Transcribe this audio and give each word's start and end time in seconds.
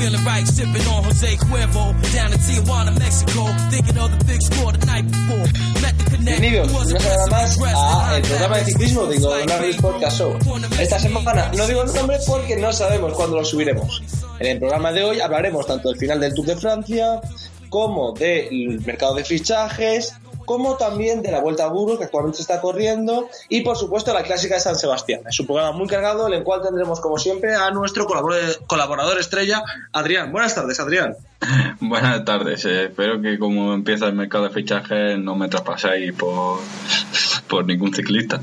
Feeling 0.00 0.24
right, 0.24 0.46
sipping 0.48 0.86
on 0.88 1.04
Jose 1.04 1.36
Cuervo. 1.36 1.92
Down 2.14 2.32
in 2.32 2.38
Tijuana, 2.38 2.98
Mexico, 2.98 3.44
thinking 3.70 3.98
of 3.98 4.10
the 4.16 4.24
big 4.24 4.40
score 4.40 4.72
the 4.72 4.86
night 4.86 5.04
before. 5.04 5.44
Met 5.82 5.94
the 5.98 6.04
connect. 6.04 6.40
Bienvenidos 6.40 6.72
una 6.72 6.98
semana 6.98 7.26
más 7.30 7.58
a 7.74 8.16
el 8.16 8.22
programa 8.22 8.56
de 8.56 8.64
ciclismo 8.64 9.06
de 9.06 9.16
Ingobernables 9.16 9.76
Podcast 9.76 10.18
Show. 10.18 10.38
Esta 10.80 10.98
semana 10.98 11.52
no 11.54 11.66
digo 11.66 11.82
el 11.82 11.92
nombre 11.92 12.18
porque 12.26 12.56
no 12.56 12.72
sabemos 12.72 13.12
cuándo 13.12 13.36
lo 13.36 13.44
subiremos. 13.44 14.02
En 14.38 14.46
el 14.46 14.58
programa 14.58 14.90
de 14.90 15.04
hoy 15.04 15.20
hablaremos 15.20 15.66
tanto 15.66 15.90
del 15.90 15.98
final 15.98 16.18
del 16.18 16.32
Tour 16.34 16.46
de 16.46 16.56
Francia 16.56 17.20
como 17.68 18.12
del 18.12 18.80
mercado 18.86 19.14
de 19.14 19.24
fichajes 19.24 20.14
como 20.50 20.76
también 20.76 21.22
de 21.22 21.30
la 21.30 21.38
Vuelta 21.38 21.62
a 21.62 21.68
Burgos 21.68 21.96
que 21.96 22.06
actualmente 22.06 22.38
se 22.38 22.42
está 22.42 22.60
corriendo 22.60 23.30
y 23.48 23.60
por 23.60 23.76
supuesto 23.76 24.12
la 24.12 24.24
clásica 24.24 24.56
de 24.56 24.60
San 24.60 24.74
Sebastián. 24.74 25.20
Es 25.28 25.38
un 25.38 25.46
programa 25.46 25.70
muy 25.70 25.86
cargado 25.86 26.26
en 26.26 26.34
el 26.34 26.42
cual 26.42 26.60
tendremos 26.60 26.98
como 26.98 27.18
siempre 27.18 27.54
a 27.54 27.70
nuestro 27.70 28.04
colaborador, 28.04 28.66
colaborador 28.66 29.20
estrella 29.20 29.62
Adrián. 29.92 30.32
Buenas 30.32 30.56
tardes 30.56 30.80
Adrián. 30.80 31.14
Buenas 31.80 32.24
tardes, 32.24 32.64
eh, 32.64 32.86
espero 32.86 33.22
que 33.22 33.38
como 33.38 33.74
empieza 33.74 34.08
el 34.08 34.14
mercado 34.14 34.42
de 34.42 34.50
fichajes 34.50 35.16
no 35.20 35.36
me 35.36 35.46
traspaséis 35.46 36.14
por, 36.14 36.58
por 37.48 37.64
ningún 37.64 37.94
ciclista. 37.94 38.40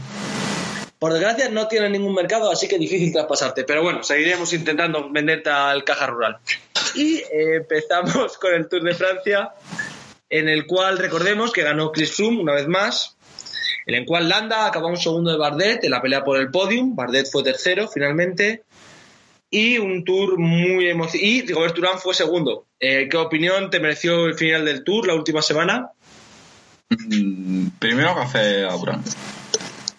Por 0.99 1.13
desgracia 1.13 1.49
no 1.49 1.67
tiene 1.67 1.89
ningún 1.89 2.15
mercado, 2.15 2.49
así 2.49 2.67
que 2.67 2.79
difícil 2.79 3.11
traspasarte. 3.11 3.65
Pero 3.65 3.83
bueno, 3.83 4.01
seguiremos 4.01 4.51
intentando 4.53 5.11
venderte 5.11 5.49
al 5.49 5.83
caja 5.83 6.07
rural. 6.07 6.37
Y 6.95 7.17
eh, 7.17 7.57
empezamos 7.57 8.37
con 8.41 8.53
el 8.53 8.67
Tour 8.67 8.81
de 8.81 8.95
Francia, 8.95 9.51
en 10.29 10.49
el 10.49 10.65
cual 10.65 10.97
recordemos 10.97 11.51
que 11.51 11.63
ganó 11.63 11.91
Chris 11.91 12.13
Froome 12.13 12.41
una 12.41 12.53
vez 12.53 12.67
más, 12.67 13.17
en 13.85 13.95
el 13.95 14.05
cual 14.05 14.27
Landa 14.27 14.65
acabó 14.65 14.87
un 14.87 14.97
segundo 14.97 15.31
de 15.31 15.37
Bardet 15.37 15.83
en 15.83 15.91
la 15.91 16.01
pelea 16.01 16.23
por 16.23 16.37
el 16.39 16.51
podium. 16.51 16.95
Bardet 16.95 17.29
fue 17.31 17.43
tercero 17.43 17.87
finalmente. 17.87 18.63
Y 19.49 19.77
un 19.77 20.03
tour 20.03 20.37
muy 20.37 20.89
emocionante. 20.89 21.25
Y 21.25 21.41
Rigobert 21.43 21.77
Urán 21.77 21.99
fue 21.99 22.13
segundo. 22.13 22.65
Eh, 22.81 23.07
¿Qué 23.09 23.15
opinión 23.15 23.69
te 23.69 23.79
mereció 23.79 24.25
el 24.25 24.33
final 24.33 24.65
del 24.65 24.83
tour 24.83 25.07
la 25.07 25.15
última 25.15 25.41
semana? 25.41 25.91
Mm, 26.89 27.67
Primero 27.79 28.13
café 28.13 28.65
a 28.65 28.75
Urán. 28.75 29.01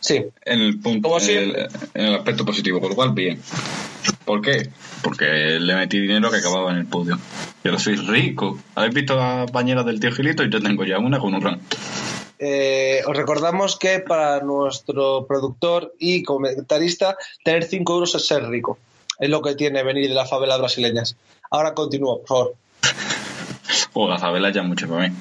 Sí. 0.00 0.22
En 0.44 0.60
el 0.60 0.78
punto, 0.80 1.18
en 1.18 1.28
el, 1.30 1.68
en 1.94 2.04
el 2.04 2.14
aspecto 2.16 2.44
positivo, 2.44 2.78
por 2.78 2.90
lo 2.90 2.94
cual 2.94 3.12
bien. 3.12 3.40
¿Por 4.26 4.42
qué? 4.42 4.68
Porque 5.02 5.24
le 5.58 5.74
metí 5.74 5.98
dinero 5.98 6.30
que 6.30 6.36
acababa 6.36 6.70
en 6.72 6.78
el 6.78 6.86
podio. 6.86 7.18
Yo 7.68 7.78
soy 7.78 7.96
rico. 7.96 8.58
¿Habéis 8.76 8.94
visto 8.94 9.14
las 9.14 9.52
bañeras 9.52 9.84
del 9.84 10.00
tío 10.00 10.10
Gilito? 10.10 10.42
Yo 10.44 10.58
tengo 10.62 10.86
ya 10.86 10.98
una 10.98 11.18
con 11.18 11.34
un 11.34 11.42
ran. 11.42 11.60
Eh, 12.38 13.02
os 13.06 13.14
recordamos 13.14 13.78
que 13.78 13.98
para 13.98 14.40
nuestro 14.40 15.26
productor 15.26 15.94
y 15.98 16.22
comentarista, 16.22 17.18
tener 17.44 17.64
5 17.64 17.92
euros 17.92 18.14
es 18.14 18.26
ser 18.26 18.48
rico. 18.48 18.78
Es 19.20 19.28
lo 19.28 19.42
que 19.42 19.54
tiene 19.54 19.82
venir 19.82 20.08
de 20.08 20.14
las 20.14 20.30
favelas 20.30 20.58
brasileñas. 20.58 21.14
Ahora 21.50 21.74
continúa, 21.74 22.16
por 22.20 22.26
favor. 22.26 22.54
O 23.92 24.08
la 24.08 24.18
favela 24.18 24.50
ya 24.50 24.62
mucho 24.62 24.88
para 24.88 25.10
mí. 25.10 25.14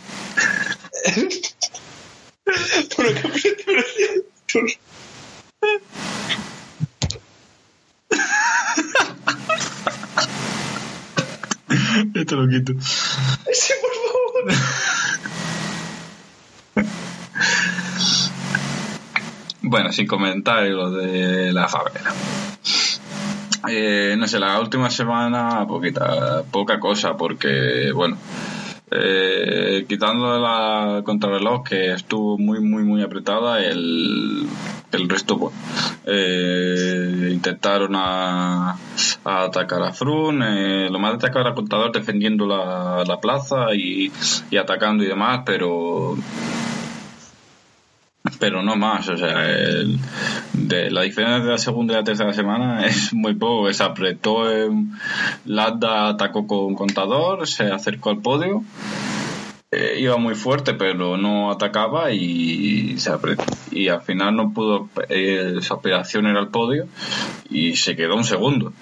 Pero 2.95 3.13
qué 3.13 3.57
precio. 3.65 4.23
Esto 12.13 12.35
lo 12.35 12.47
quito. 12.49 12.73
Sí, 12.81 13.73
por 13.81 13.91
favor. 13.93 14.61
Bueno, 19.61 19.91
sin 19.91 20.07
comentar 20.07 20.63
lo 20.67 20.91
de 20.91 21.51
la 21.51 21.67
favela. 21.67 22.13
Eh, 23.69 24.15
no 24.17 24.27
sé, 24.27 24.39
la 24.39 24.59
última 24.59 24.89
semana 24.89 25.65
poquita, 25.67 26.43
poca 26.49 26.79
cosa 26.79 27.17
porque, 27.17 27.91
bueno, 27.93 28.17
eh, 28.91 29.85
quitando 29.87 30.39
la 30.39 31.01
contrarreloj 31.03 31.63
que 31.63 31.91
estuvo 31.93 32.37
muy, 32.37 32.59
muy, 32.61 32.83
muy 32.83 33.01
apretada, 33.03 33.61
el, 33.63 34.47
el 34.91 35.09
resto, 35.09 35.37
bueno, 35.37 35.57
eh, 36.05 37.29
intentaron 37.31 37.93
a, 37.95 38.77
atacar 39.25 39.81
a 39.83 39.91
Frun, 39.93 40.41
eh, 40.43 40.89
lo 40.89 40.99
más 40.99 41.13
destacado 41.13 41.41
era 41.47 41.55
Contador 41.55 41.91
defendiendo 41.91 42.45
la, 42.45 43.03
la 43.05 43.19
plaza 43.19 43.73
y, 43.75 44.11
y 44.51 44.57
atacando 44.57 45.03
y 45.03 45.07
demás, 45.07 45.41
pero 45.45 46.15
pero 48.39 48.61
no 48.61 48.75
más, 48.75 49.07
o 49.09 49.17
sea, 49.17 49.49
el- 49.49 49.97
de 50.67 50.91
la 50.91 51.01
diferencia 51.03 51.43
de 51.43 51.51
la 51.51 51.57
segunda 51.57 51.93
y 51.93 51.97
la 51.97 52.03
tercera 52.03 52.33
semana 52.33 52.85
es 52.85 53.13
muy 53.13 53.33
poco, 53.35 53.71
se 53.73 53.83
apretó, 53.83 54.51
en- 54.51 54.91
Landa 55.45 56.09
atacó 56.09 56.45
con 56.47 56.75
contador, 56.75 57.47
se 57.47 57.63
acercó 57.71 58.09
al 58.09 58.21
podio, 58.21 58.63
eh, 59.71 59.97
iba 59.99 60.15
muy 60.17 60.33
fuerte 60.35 60.73
pero 60.75 61.17
no 61.17 61.51
atacaba 61.51 62.11
y 62.13 62.97
se 62.97 63.11
y 63.71 63.89
al 63.89 64.01
final 64.01 64.35
no 64.35 64.53
pudo, 64.53 64.89
eh, 65.09 65.55
su 65.61 65.73
aspiración 65.73 66.25
era 66.25 66.39
el 66.39 66.47
podio 66.47 66.87
y 67.49 67.75
se 67.75 67.95
quedó 67.95 68.15
un 68.15 68.23
segundo. 68.23 68.73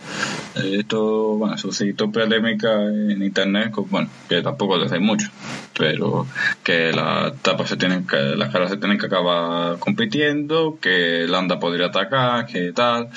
Eh, 0.56 0.78
Esto, 0.80 1.38
bueno, 1.38 1.58
suscitó 1.58 2.12
polémica 2.12 2.84
en 2.84 3.22
internet, 3.22 3.72
pues, 3.76 3.90
bueno, 3.90 4.10
que 4.30 4.42
tampoco 4.42 4.78
le 4.78 4.86
hace 4.86 5.00
mucho, 5.00 5.30
pero 5.78 6.28
que 6.64 6.92
las 6.94 7.36
tapas 7.42 7.70
se 7.70 7.78
tienen 7.78 8.08
que, 8.08 8.18
las 8.18 8.52
caras 8.52 8.70
se 8.70 8.78
tienen 8.78 8.98
que 8.98 9.08
acabar 9.08 9.78
compitiendo, 9.80 10.78
que 10.80 11.26
Landa 11.28 11.60
podría 11.60 11.88
atacar, 11.88 12.46
que 12.46 12.72
tal, 12.72 13.10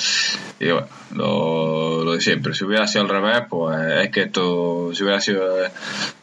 y 0.60 0.70
bueno, 0.70 0.88
lo, 1.14 2.04
lo 2.04 2.12
de 2.12 2.20
siempre. 2.20 2.54
Si 2.54 2.64
hubiera 2.64 2.86
sido 2.86 3.04
al 3.04 3.10
revés, 3.10 3.42
pues 3.48 3.78
es 4.04 4.10
que 4.10 4.22
esto, 4.22 4.90
si 4.92 5.02
hubiera 5.02 5.20
sido 5.20 5.64
eh, 5.64 5.70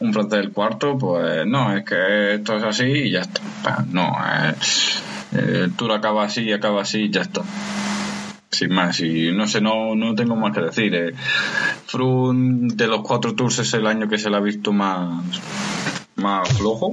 un 0.00 0.12
francés 0.12 0.40
del 0.40 0.52
cuarto, 0.52 0.98
pues 0.98 1.35
no, 1.44 1.76
es 1.76 1.84
que 1.84 2.34
esto 2.34 2.56
es 2.56 2.62
así 2.62 2.84
y 2.84 3.10
ya 3.10 3.20
está. 3.20 3.84
No, 3.90 4.12
eh, 4.24 4.54
el 5.32 5.72
tour 5.74 5.92
acaba 5.92 6.24
así 6.24 6.52
acaba 6.52 6.82
así 6.82 7.02
y 7.02 7.10
ya 7.10 7.22
está 7.22 7.42
sin 8.50 8.72
más 8.72 9.00
y 9.00 9.32
no 9.32 9.46
sé 9.46 9.60
no 9.60 9.94
no 9.94 10.14
tengo 10.14 10.36
más 10.36 10.54
que 10.54 10.62
decir 10.62 10.94
eh. 10.94 11.14
Froome 11.86 12.74
de 12.74 12.86
los 12.86 13.00
cuatro 13.02 13.34
tours 13.34 13.58
es 13.58 13.74
el 13.74 13.86
año 13.86 14.08
que 14.08 14.18
se 14.18 14.30
le 14.30 14.36
ha 14.36 14.40
visto 14.40 14.72
más 14.72 15.24
más 16.16 16.48
flojo 16.56 16.92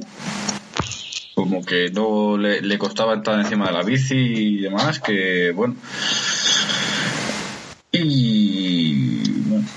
como 1.36 1.64
que 1.64 1.90
no 1.92 2.38
le, 2.38 2.62
le 2.62 2.78
costaba 2.78 3.16
estar 3.16 3.40
encima 3.40 3.68
de 3.68 3.72
la 3.72 3.84
bici 3.84 4.16
y 4.16 4.58
demás 4.62 5.00
que 5.00 5.52
bueno 5.52 5.76
y 7.92 9.42
bueno, 9.44 9.68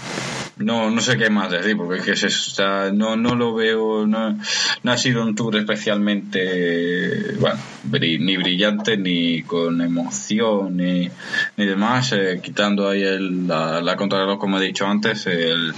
no, 0.67 0.91
no 0.91 1.01
sé 1.01 1.17
qué 1.17 1.31
más 1.31 1.49
decir, 1.53 1.77
porque 1.77 2.01
es 2.01 2.21
que 2.21 2.27
o 2.27 2.29
sea, 2.29 2.91
no, 2.93 3.15
no 3.15 3.37
lo 3.37 3.55
veo, 3.55 4.05
no, 4.05 4.37
no 4.83 4.93
ha 4.93 4.99
sido 4.99 5.23
un 5.23 5.37
tour 5.37 5.55
especialmente, 5.55 7.37
bueno, 7.39 7.61
ni 7.93 8.37
brillante, 8.37 8.97
ni 8.97 9.43
con 9.43 9.81
emoción, 9.81 10.77
ni, 10.77 11.09
ni 11.57 11.67
demás, 11.67 12.11
eh, 12.15 12.41
quitando 12.43 12.89
ahí 12.89 13.03
el, 13.03 13.47
la, 13.47 13.81
la 13.81 13.95
contrarreloj, 13.95 14.41
como 14.41 14.59
he 14.59 14.65
dicho 14.65 14.89
antes, 14.89 15.29
el, 15.29 15.73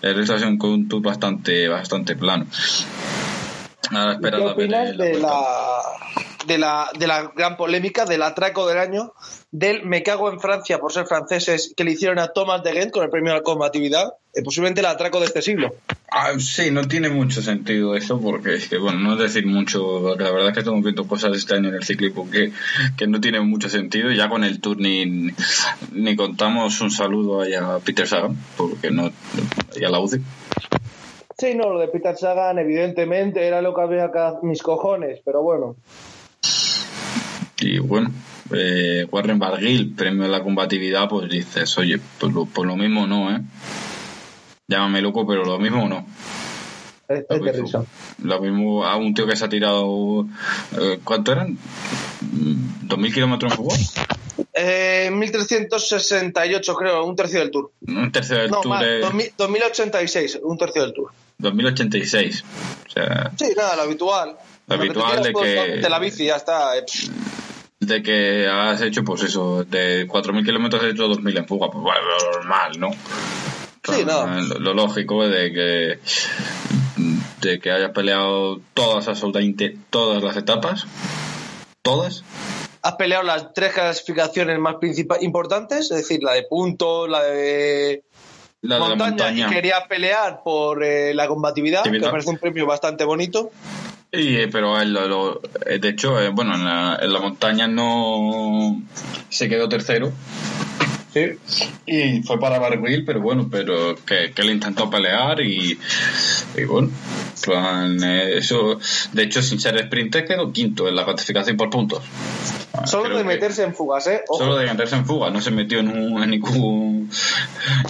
el 0.00 0.14
resto 0.14 0.34
ha 0.34 0.38
sido 0.38 0.48
un, 0.48 0.88
tour 0.88 1.02
bastante, 1.02 1.68
bastante 1.68 2.16
plano. 2.16 2.46
Ahora 3.90 4.18
¿Qué 4.22 4.36
opinas 4.36 4.96
la 4.96 5.04
de 5.04 5.18
la, 5.18 5.30
de, 6.46 6.58
la, 6.58 6.90
de 6.98 7.06
la 7.06 7.32
gran 7.34 7.56
polémica 7.56 8.04
del 8.04 8.22
atraco 8.22 8.66
del 8.66 8.78
año 8.78 9.12
del 9.52 9.84
me 9.84 10.02
cago 10.02 10.30
en 10.30 10.40
Francia 10.40 10.78
por 10.78 10.92
ser 10.92 11.06
franceses 11.06 11.74
que 11.76 11.84
le 11.84 11.92
hicieron 11.92 12.18
a 12.18 12.28
Thomas 12.28 12.62
de 12.62 12.72
Ghent 12.72 12.92
con 12.92 13.02
el 13.02 13.10
premio 13.10 13.32
a 13.32 13.36
la 13.36 13.42
combatividad? 13.42 14.14
Eh, 14.32 14.42
posiblemente 14.44 14.80
el 14.80 14.86
atraco 14.86 15.18
de 15.18 15.26
este 15.26 15.42
siglo. 15.42 15.74
Ah, 16.10 16.32
sí, 16.38 16.70
no 16.70 16.86
tiene 16.86 17.08
mucho 17.08 17.42
sentido 17.42 17.96
eso 17.96 18.20
porque 18.20 18.54
es 18.54 18.68
que, 18.68 18.78
bueno, 18.78 19.00
no 19.00 19.14
es 19.14 19.18
decir 19.18 19.46
mucho, 19.46 20.00
porque 20.02 20.22
la 20.22 20.30
verdad 20.30 20.48
es 20.48 20.54
que 20.54 20.60
estamos 20.60 20.82
viendo 20.82 21.06
cosas 21.06 21.36
este 21.36 21.54
año 21.54 21.68
en 21.68 21.74
el 21.74 21.82
ciclismo 21.82 22.30
que, 22.30 22.52
que 22.96 23.06
no 23.08 23.20
tienen 23.20 23.48
mucho 23.48 23.68
sentido. 23.68 24.10
Ya 24.12 24.28
con 24.28 24.44
el 24.44 24.60
Tour 24.60 24.78
ni, 24.78 25.32
ni 25.92 26.16
contamos 26.16 26.80
un 26.80 26.92
saludo 26.92 27.42
ahí 27.42 27.54
a 27.54 27.78
Peter 27.78 28.06
Sagan, 28.06 28.36
porque 28.56 28.90
no, 28.90 29.10
y 29.74 29.84
a 29.84 29.88
la 29.88 29.98
UCI. 29.98 30.20
Sí, 31.36 31.54
no, 31.54 31.70
lo 31.70 31.80
de 31.80 31.88
Peter 31.88 32.16
Sagan, 32.16 32.58
evidentemente, 32.58 33.46
era 33.46 33.62
lo 33.62 33.74
que 33.74 33.80
había 33.80 34.04
acá 34.04 34.38
mis 34.42 34.62
cojones, 34.62 35.20
pero 35.24 35.42
bueno. 35.42 35.74
Y 37.60 37.78
bueno, 37.78 38.10
eh, 38.52 39.06
Warren 39.10 39.38
Barguil, 39.38 39.94
premio 39.94 40.22
de 40.24 40.28
la 40.30 40.42
combatividad, 40.42 41.08
pues 41.08 41.28
dices, 41.28 41.76
oye, 41.78 42.00
pues 42.18 42.32
lo, 42.32 42.46
pues 42.46 42.66
lo 42.66 42.76
mismo 42.76 43.06
no, 43.06 43.34
¿eh? 43.34 43.40
Llámame 44.68 45.00
loco, 45.02 45.26
pero 45.26 45.44
lo 45.44 45.58
mismo 45.58 45.88
no. 45.88 46.06
Es, 47.08 47.24
Lo 47.28 47.36
es 47.36 47.42
mismo, 47.42 47.62
risa. 47.64 47.84
lo 48.22 48.40
mismo 48.40 48.84
a 48.86 48.96
un 48.96 49.12
tío 49.14 49.26
que 49.26 49.34
se 49.36 49.44
ha 49.44 49.48
tirado. 49.48 50.26
eh, 50.80 51.00
¿Cuánto 51.02 51.32
eran? 51.32 51.58
¿2.000 52.86 53.12
kilómetros 53.14 53.50
en 53.52 53.56
fútbol? 53.58 53.76
Eh, 54.54 55.10
1368, 55.12 56.74
creo, 56.76 57.04
un 57.04 57.16
tercio 57.16 57.40
del 57.40 57.50
tour. 57.50 57.72
Un 57.86 58.12
tercio 58.12 58.36
del 58.38 58.50
No, 58.50 58.60
tour 58.60 58.68
más, 58.74 58.84
es 58.84 59.00
2000 59.02 59.32
2086, 59.36 60.38
un 60.42 60.56
tercio 60.56 60.82
del 60.82 60.92
tour. 60.94 61.10
2086. 61.38 62.44
O 62.88 62.90
sea, 62.92 63.32
Sí, 63.36 63.52
nada, 63.56 63.74
lo 63.76 63.82
habitual. 63.82 64.36
Lo 64.68 64.76
te 64.76 64.82
habitual 64.82 65.22
de 65.22 65.32
que- 65.32 65.78
De 65.80 65.88
la 65.90 65.98
bici, 65.98 66.26
ya 66.26 66.36
está. 66.36 66.70
Eh, 67.90 67.94
de 67.94 68.02
que 68.02 68.48
has 68.48 68.80
hecho, 68.82 69.04
pues 69.04 69.22
eso, 69.22 69.64
de 69.64 70.06
4.000 70.06 70.44
kilómetros 70.44 70.82
has 70.82 70.90
hecho 70.90 71.08
2.000 71.08 71.38
en 71.38 71.46
fuga. 71.46 71.70
Pues 71.70 71.82
bueno, 71.82 72.00
lo 72.00 72.32
normal, 72.32 72.72
¿no? 72.78 72.90
Sí, 73.82 74.04
no. 74.06 74.26
Lo, 74.26 74.58
lo 74.58 74.74
lógico 74.74 75.24
es 75.24 75.30
de 75.30 75.52
que 75.52 75.98
de 77.40 77.58
que 77.58 77.70
hayas 77.70 77.92
peleado 77.92 78.60
todas 78.74 79.08
absolutamente 79.08 79.76
todas 79.88 80.22
las 80.22 80.36
etapas 80.36 80.86
todas 81.82 82.22
Has 82.82 82.96
peleado 82.96 83.24
las 83.24 83.52
tres 83.52 83.74
clasificaciones 83.74 84.58
más 84.58 84.76
importantes, 85.20 85.90
es 85.90 85.98
decir, 85.98 86.22
la 86.22 86.32
de 86.32 86.44
puntos, 86.44 87.10
la 87.10 87.22
de 87.24 88.04
la 88.62 88.76
de 88.76 88.80
la 88.80 88.86
montaña, 88.86 89.10
montaña 89.10 89.46
y 89.46 89.54
quería 89.54 89.86
pelear 89.86 90.40
por 90.42 90.82
eh, 90.82 91.12
la 91.12 91.28
combatividad, 91.28 91.82
que 91.82 91.90
me 91.90 92.00
parece 92.00 92.30
un 92.30 92.38
premio 92.38 92.64
bastante 92.64 93.04
bonito. 93.04 93.50
Y 94.12 94.36
eh, 94.36 94.48
pero 94.50 94.80
él 94.80 94.92
lo- 94.92 95.06
lo- 95.08 95.40
eh, 95.66 95.78
de 95.78 95.88
hecho 95.88 96.20
eh, 96.20 96.30
bueno 96.30 96.54
en 96.54 96.64
la, 96.64 96.98
en 97.00 97.12
la 97.12 97.20
montaña 97.20 97.66
no 97.68 98.82
se 99.28 99.48
quedó 99.48 99.68
tercero 99.68 100.12
Sí. 101.12 101.22
y 101.86 102.22
fue 102.22 102.38
para 102.38 102.60
Barguil 102.60 103.04
pero 103.04 103.20
bueno 103.20 103.48
pero 103.50 103.96
que, 104.06 104.30
que 104.32 104.42
él 104.42 104.50
intentó 104.50 104.88
pelear 104.88 105.40
y, 105.40 105.76
y 106.56 106.64
bueno 106.64 106.90
plan, 107.44 107.98
eh, 108.04 108.38
eso 108.38 108.78
de 109.12 109.22
hecho 109.24 109.42
sin 109.42 109.58
ser 109.58 109.76
sprinter 109.86 110.24
quedó 110.24 110.52
quinto 110.52 110.86
en 110.88 110.94
la 110.94 111.04
clasificación 111.04 111.56
por 111.56 111.68
puntos 111.70 112.02
Ah, 112.72 112.86
Solo 112.86 113.18
de 113.18 113.24
meterse 113.24 113.64
en 113.64 113.74
fugas, 113.74 114.06
¿eh? 114.06 114.22
Ojo. 114.28 114.44
Solo 114.44 114.56
de 114.56 114.64
meterse 114.66 114.94
en 114.94 115.04
fuga, 115.04 115.28
no 115.30 115.40
se 115.40 115.50
metió 115.50 115.80
en, 115.80 115.88
un, 115.88 116.22
en 116.22 116.30
ningún 116.30 117.10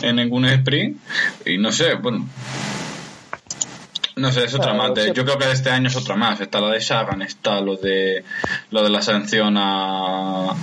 en 0.00 0.16
ningún 0.16 0.46
sprint 0.46 0.96
y 1.44 1.58
no 1.58 1.70
sé, 1.70 1.94
bueno. 1.96 2.26
No 4.16 4.32
sé, 4.32 4.44
es 4.44 4.54
otra 4.54 4.72
Claro, 4.72 4.94
más. 4.94 4.94
de-. 4.94 5.12
Yo 5.12 5.24
creo 5.24 5.38
que 5.38 5.50
este 5.50 5.70
año 5.70 5.88
es 5.88 5.96
otra 5.96 6.16
más. 6.16 6.40
Está 6.40 6.60
la 6.60 6.70
de 6.70 6.80
Sagan, 6.80 7.22
está 7.22 7.60
lo 7.60 7.76
de 7.76 8.24
lo 8.70 8.82
de 8.82 8.90
la 8.90 9.02
sanción 9.02 9.54
a 9.56 10.54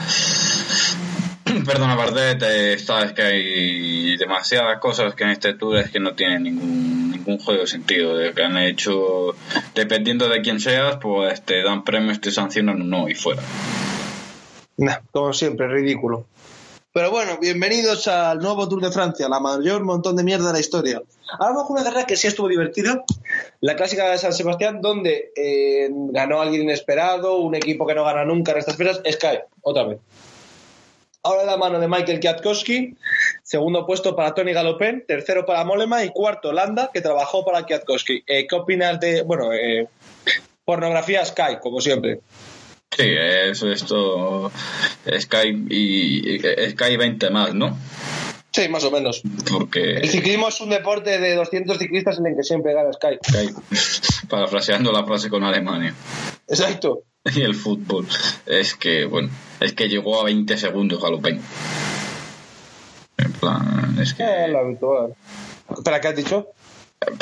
perdona 1.66 1.96
Bardet, 1.96 2.42
eh, 2.44 2.78
sabes 2.80 3.14
que 3.14 3.22
hay 3.22 4.18
demasiadas 4.18 4.80
cosas 4.80 5.16
que 5.16 5.24
en 5.24 5.32
este 5.32 5.54
tour 5.54 5.78
es 5.78 5.90
que 5.90 6.00
no 6.00 6.14
tienen 6.14 6.44
ningún 6.44 7.12
ningún 7.12 7.44
juego 7.44 7.62
de 7.62 7.68
sentido, 7.68 8.16
de 8.16 8.34
que 8.34 8.44
han 8.44 8.58
hecho 8.58 9.36
dependiendo 9.76 10.30
de 10.30 10.42
quién 10.42 10.60
seas, 10.60 10.98
pues 11.02 11.42
te 11.44 11.62
dan 11.64 11.84
premios, 11.84 12.22
te 12.22 12.32
sancionan 12.32 12.82
o 12.82 12.86
no 12.86 13.10
y 13.10 13.16
fuera. 13.16 13.42
Nah, 14.78 14.98
como 15.12 15.34
siempre, 15.34 15.68
ridículo. 15.68 16.26
Pero 16.94 17.12
bueno, 17.12 17.38
bienvenidos 17.40 18.08
al 18.08 18.40
nuevo 18.40 18.68
Tour 18.68 18.82
de 18.82 18.92
Francia, 18.92 19.28
la 19.30 19.40
mayor 19.40 19.84
montón 19.84 20.16
de 20.16 20.24
mierda 20.24 20.48
de 20.48 20.54
la 20.54 20.60
historia. 20.60 21.02
Vamos 21.40 21.66
con 21.68 21.76
una 21.76 21.84
carrera 21.84 22.06
que 22.06 22.16
sí 22.16 22.28
estuvo 22.28 22.48
divertida, 22.48 23.04
la 23.62 23.76
clásica 23.76 24.10
de 24.10 24.18
San 24.18 24.34
Sebastián, 24.34 24.82
donde 24.82 25.32
eh, 25.36 25.90
ganó 25.92 26.42
alguien 26.42 26.64
inesperado, 26.64 27.38
un 27.38 27.56
equipo 27.56 27.86
que 27.86 27.96
no 27.96 28.04
gana 28.06 28.24
nunca 28.26 28.52
en 28.54 28.60
estas 28.60 28.76
fechas, 28.78 29.02
Sky, 29.12 29.40
otra 29.62 29.84
vez. 29.84 30.00
Ahora 31.24 31.44
la 31.44 31.58
mano 31.58 31.80
de 31.80 31.88
Michael 31.90 32.22
Kwiatkowski, 32.22 32.96
segundo 33.44 33.86
puesto 33.86 34.16
para 34.16 34.34
Tony 34.34 34.54
Galopin, 34.54 35.04
tercero 35.06 35.46
para 35.46 35.66
Molema 35.66 36.04
y 36.06 36.10
cuarto 36.12 36.54
Landa, 36.54 36.90
que 36.94 37.02
trabajó 37.02 37.44
para 37.44 37.64
Kwiatkowski. 37.64 38.24
Eh, 38.26 38.48
¿Qué 38.48 38.56
opinas 38.56 38.98
de, 39.02 39.24
bueno, 39.24 39.52
eh, 39.52 39.88
pornografía 40.64 41.26
Sky, 41.26 41.58
como 41.62 41.82
siempre? 41.82 42.22
Sí, 42.96 43.04
es 43.10 43.62
esto 43.62 44.52
Sky 45.20 45.66
y- 45.70 46.40
Sky 46.72 46.96
20 46.98 47.30
más, 47.30 47.54
¿no? 47.54 47.78
Sí, 48.58 48.68
más 48.70 48.84
o 48.86 48.90
menos. 48.92 49.22
Porque 49.52 49.98
El 49.98 50.10
ciclismo 50.10 50.48
es 50.48 50.60
un 50.62 50.70
deporte 50.70 51.20
de 51.20 51.36
200 51.36 51.78
ciclistas 51.78 52.18
en 52.18 52.26
el 52.28 52.36
que 52.36 52.42
siempre 52.44 52.74
gana 52.74 52.90
Sky. 52.92 53.20
Parafraseando 54.30 54.92
la 54.92 55.06
frase 55.06 55.30
con 55.30 55.44
Alemania 55.44 55.94
Exacto. 56.48 57.04
y 57.36 57.42
el 57.42 57.54
fútbol, 57.54 58.08
es 58.48 58.74
que, 58.76 59.06
bueno, 59.06 59.30
es 59.60 59.74
que 59.74 59.88
llegó 59.90 60.20
a 60.20 60.24
20 60.24 60.58
segundos 60.58 61.00
Galopin. 61.02 61.40
En 63.18 63.32
plan, 63.34 63.98
es 64.02 64.14
que... 64.14 64.24
Eh, 64.24 64.48
lo 64.48 64.60
habitual. 64.60 65.14
¿Espera, 65.76 66.00
qué 66.02 66.08
has 66.08 66.16
dicho? 66.16 66.48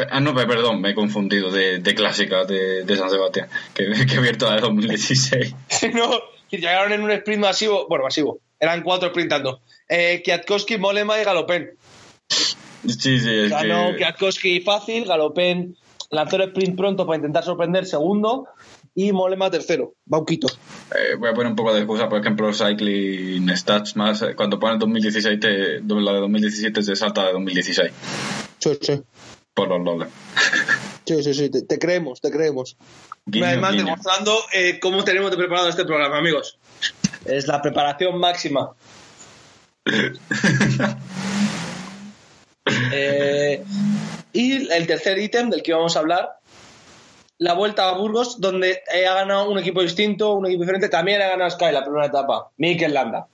Ah, 0.09 0.19
no, 0.21 0.33
pe- 0.33 0.45
perdón, 0.45 0.79
me 0.81 0.91
he 0.91 0.95
confundido 0.95 1.51
de, 1.51 1.79
de 1.79 1.95
clásica 1.95 2.45
de, 2.45 2.83
de 2.85 2.95
San 2.97 3.09
Sebastián, 3.09 3.49
que, 3.73 3.85
que 4.07 4.13
he 4.15 4.17
abierto 4.17 4.47
la 4.49 4.55
de 4.55 4.61
2016. 4.61 5.53
no, 5.93 6.11
que 6.49 6.57
llegaron 6.57 6.93
en 6.93 7.01
un 7.03 7.11
sprint 7.11 7.41
masivo. 7.41 7.87
Bueno, 7.89 8.03
masivo. 8.05 8.39
Eran 8.59 8.83
cuatro 8.83 9.09
sprintando. 9.09 9.61
Eh, 9.89 10.21
Kwiatkowski, 10.23 10.77
Molema 10.77 11.19
y 11.19 11.23
Galopin. 11.23 11.69
Sí, 12.29 13.19
sí, 13.19 13.29
es 13.45 13.49
Ganó 13.49 13.91
que... 13.91 13.97
Kwiatkowski 13.97 14.61
fácil, 14.61 15.05
Galopin 15.05 15.75
lanzó 16.11 16.35
el 16.37 16.43
sprint 16.43 16.77
pronto 16.77 17.05
para 17.05 17.17
intentar 17.17 17.43
sorprender 17.43 17.85
segundo 17.85 18.47
y 18.93 19.11
Molema 19.11 19.49
tercero. 19.51 19.93
Bauquito. 20.05 20.47
Eh, 20.95 21.15
voy 21.17 21.29
a 21.29 21.33
poner 21.33 21.49
un 21.49 21.55
poco 21.55 21.73
de 21.73 21.79
excusa, 21.81 22.07
por 22.07 22.19
ejemplo, 22.21 22.53
Cycling 22.53 23.49
Stats 23.57 23.95
más, 23.95 24.21
eh, 24.21 24.35
cuando 24.35 24.59
pones 24.59 24.79
2016, 24.79 25.39
te, 25.39 25.49
la 25.81 26.13
de 26.13 26.19
2017 26.19 26.81
te 26.83 26.95
salta 26.95 27.25
de 27.25 27.33
2016, 27.33 27.91
Sí, 28.59 28.77
sí. 28.81 29.01
por 29.53 29.67
los 29.67 29.83
loles. 29.83 30.07
Sí, 31.05 31.21
sí, 31.23 31.33
sí. 31.33 31.49
Te, 31.49 31.61
te 31.63 31.77
creemos, 31.77 32.21
te 32.21 32.31
creemos. 32.31 32.77
Guiño, 33.25 33.45
Además, 33.45 33.71
guiño. 33.73 33.85
demostrando 33.85 34.37
eh, 34.53 34.79
cómo 34.79 35.03
tenemos 35.03 35.31
de 35.31 35.37
preparado 35.37 35.67
este 35.69 35.85
programa, 35.85 36.17
amigos. 36.17 36.57
Es 37.25 37.47
la 37.47 37.61
preparación 37.61 38.17
máxima. 38.19 38.71
Eh, 42.91 43.63
y 44.33 44.73
el 44.73 44.87
tercer 44.87 45.19
ítem 45.19 45.51
del 45.51 45.61
que 45.61 45.71
vamos 45.71 45.95
a 45.95 45.99
hablar, 45.99 46.39
la 47.37 47.53
vuelta 47.53 47.87
a 47.87 47.91
Burgos, 47.93 48.41
donde 48.41 48.81
ha 48.91 49.13
ganado 49.13 49.49
un 49.51 49.59
equipo 49.59 49.83
distinto, 49.83 50.33
un 50.33 50.47
equipo 50.47 50.63
diferente. 50.63 50.89
También 50.89 51.21
ha 51.21 51.27
ganado 51.27 51.51
Sky 51.51 51.71
la 51.71 51.83
primera 51.83 52.07
etapa, 52.07 52.49
Mikel 52.57 52.93
Landa. 52.93 53.27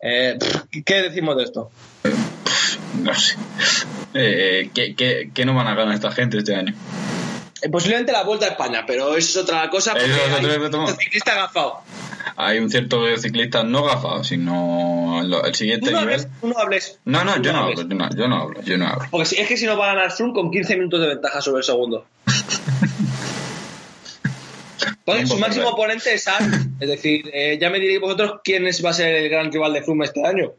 Eh, 0.00 0.36
¿Qué 0.84 1.02
decimos 1.02 1.36
de 1.36 1.44
esto? 1.44 1.70
No 3.02 3.14
sé. 3.14 3.36
Eh, 4.14 4.70
¿qué, 4.74 4.96
qué, 4.96 5.30
qué 5.32 5.44
no 5.44 5.54
van 5.54 5.68
a 5.68 5.74
ganar 5.74 5.94
esta 5.94 6.10
gente 6.10 6.38
este 6.38 6.54
año? 6.54 6.74
Eh, 7.62 7.68
posiblemente 7.70 8.12
la 8.12 8.22
vuelta 8.22 8.46
a 8.46 8.50
España, 8.50 8.84
pero 8.86 9.16
eso 9.16 9.40
es 9.40 9.44
otra 9.44 9.68
cosa. 9.70 9.92
Porque 9.92 10.06
es 10.06 10.10
hay 10.10 10.44
un 10.44 10.96
ciclista 10.96 11.32
agafado. 11.32 11.82
Hay 12.34 12.58
un 12.58 12.68
cierto 12.70 13.04
ciclista 13.18 13.62
no 13.62 13.84
gafado, 13.84 14.24
sino 14.24 15.20
lo- 15.24 15.44
el 15.44 15.54
siguiente 15.54 15.86
Tú 15.86 15.92
no 15.92 16.00
nivel. 16.00 16.14
hables, 16.20 16.40
tú 16.40 16.48
no 16.48 16.58
hables. 16.58 16.98
No, 17.04 17.24
no, 17.24 17.34
Tú 17.36 17.42
yo 17.42 17.52
no 17.52 17.58
hablo, 17.60 17.74
yo 17.82 17.94
no, 17.94 18.08
yo 18.16 18.28
no 18.28 18.36
hablo, 18.36 18.62
yo 18.62 18.78
no 18.78 18.86
hablo. 18.88 19.08
Porque 19.10 19.26
si, 19.26 19.36
es 19.36 19.46
que 19.48 19.56
si 19.56 19.66
no 19.66 19.76
va 19.78 19.92
a 19.92 19.94
ganar 19.94 20.12
Zoom 20.12 20.32
con 20.32 20.50
15 20.50 20.76
minutos 20.76 21.00
de 21.00 21.08
ventaja 21.08 21.40
sobre 21.40 21.58
el 21.58 21.64
segundo. 21.64 22.04
Su 25.26 25.38
máximo 25.38 25.68
oponente 25.70 26.12
es 26.14 26.26
Art. 26.26 26.46
Es 26.80 26.88
decir, 26.88 27.30
eh, 27.32 27.58
ya 27.60 27.70
me 27.70 27.78
diréis 27.78 28.00
vosotros 28.00 28.40
quién 28.42 28.66
es, 28.66 28.84
va 28.84 28.90
a 28.90 28.92
ser 28.92 29.14
el 29.14 29.28
gran 29.28 29.52
rival 29.52 29.72
de 29.72 29.82
Froome 29.82 30.04
este 30.04 30.26
año. 30.26 30.52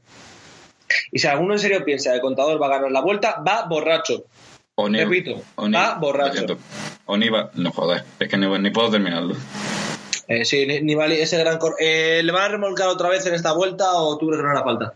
Y 1.11 1.19
si 1.19 1.27
alguno 1.27 1.53
en 1.53 1.59
serio 1.59 1.83
piensa 1.83 2.11
que 2.11 2.15
el 2.15 2.21
contador 2.21 2.61
va 2.61 2.67
a 2.67 2.69
ganar 2.69 2.91
la 2.91 3.01
vuelta, 3.01 3.41
va 3.45 3.65
borracho. 3.67 4.23
Oni- 4.75 4.99
Repito, 5.03 5.41
Oni- 5.55 5.73
va 5.75 5.95
borracho. 5.95 6.57
Oni 7.07 7.29
va- 7.29 7.51
no 7.55 7.71
joder, 7.71 8.03
es 8.19 8.29
que 8.29 8.37
ni, 8.37 8.47
ni 8.59 8.69
puedo 8.69 8.89
terminarlo. 8.89 9.35
Eh, 10.27 10.43
sí, 10.45 10.65
Ni- 10.65 10.81
Nibali, 10.81 11.15
ese 11.19 11.37
gran... 11.37 11.57
cor- 11.57 11.75
Eh, 11.79 12.21
¿Le 12.23 12.31
van 12.31 12.43
a 12.43 12.47
remolcar 12.49 12.87
otra 12.89 13.09
vez 13.09 13.25
en 13.25 13.33
esta 13.33 13.53
vuelta 13.53 13.93
o 13.93 14.17
tú 14.17 14.27
crees 14.27 14.39
que 14.41 14.43
no 14.45 14.51
hará 14.51 14.63
falta? 14.63 14.93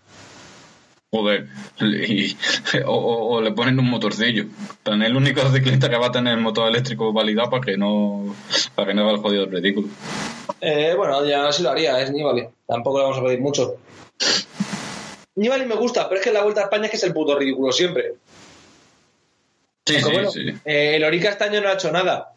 Joder, 1.13 1.47
y- 1.81 2.35
o, 2.85 2.93
o- 2.93 3.35
o 3.35 3.41
le 3.41 3.51
ponen 3.51 3.77
un 3.79 3.89
motorcillo. 3.89 4.45
Tan 4.83 5.01
el 5.01 5.15
único 5.15 5.41
ciclista 5.51 5.89
que 5.89 5.97
va 5.97 6.07
a 6.07 6.11
tener 6.11 6.33
el 6.35 6.41
motor 6.41 6.69
eléctrico 6.69 7.11
validado 7.11 7.50
para 7.50 7.63
que 7.63 7.77
no 7.77 8.33
para 8.75 8.88
que 8.88 8.93
no 8.93 9.01
haga 9.03 9.11
el 9.11 9.17
jodido 9.17 9.45
ridículo. 9.45 9.88
Eh, 10.61 10.93
bueno, 10.95 11.25
ya 11.25 11.51
sí 11.51 11.63
lo 11.63 11.71
haría, 11.71 12.00
es 12.01 12.11
Nibali. 12.11 12.47
Tampoco 12.67 12.97
le 13.00 13.03
vamos 13.03 13.19
a 13.19 13.23
pedir 13.23 13.41
mucho. 13.41 13.75
Nibali 15.35 15.65
me 15.65 15.75
gusta, 15.75 16.07
pero 16.07 16.19
es 16.19 16.25
que 16.25 16.31
la 16.33 16.43
Vuelta 16.43 16.61
a 16.61 16.63
España 16.65 16.85
es 16.85 16.91
que 16.91 16.97
es 16.97 17.03
el 17.03 17.13
puto 17.13 17.38
ridículo 17.38 17.71
siempre. 17.71 18.13
Sí, 19.85 19.95
sí, 20.00 20.11
bueno, 20.11 20.29
sí. 20.31 20.41
eh, 20.65 20.95
el 20.95 21.03
Orica 21.03 21.29
este 21.29 21.43
año 21.45 21.59
no 21.61 21.69
ha 21.69 21.73
hecho 21.73 21.91
nada. 21.91 22.31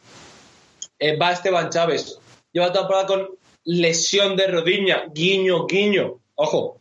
Eh, 0.98 1.16
va 1.16 1.32
Esteban 1.32 1.70
Chávez. 1.70 2.18
Lleva 2.54 2.72
toda 2.72 2.82
temporada 2.86 3.06
con 3.06 3.28
lesión 3.64 4.36
de 4.36 4.46
rodilla. 4.46 5.04
Guiño, 5.12 5.66
guiño. 5.66 6.20
Ojo. 6.36 6.78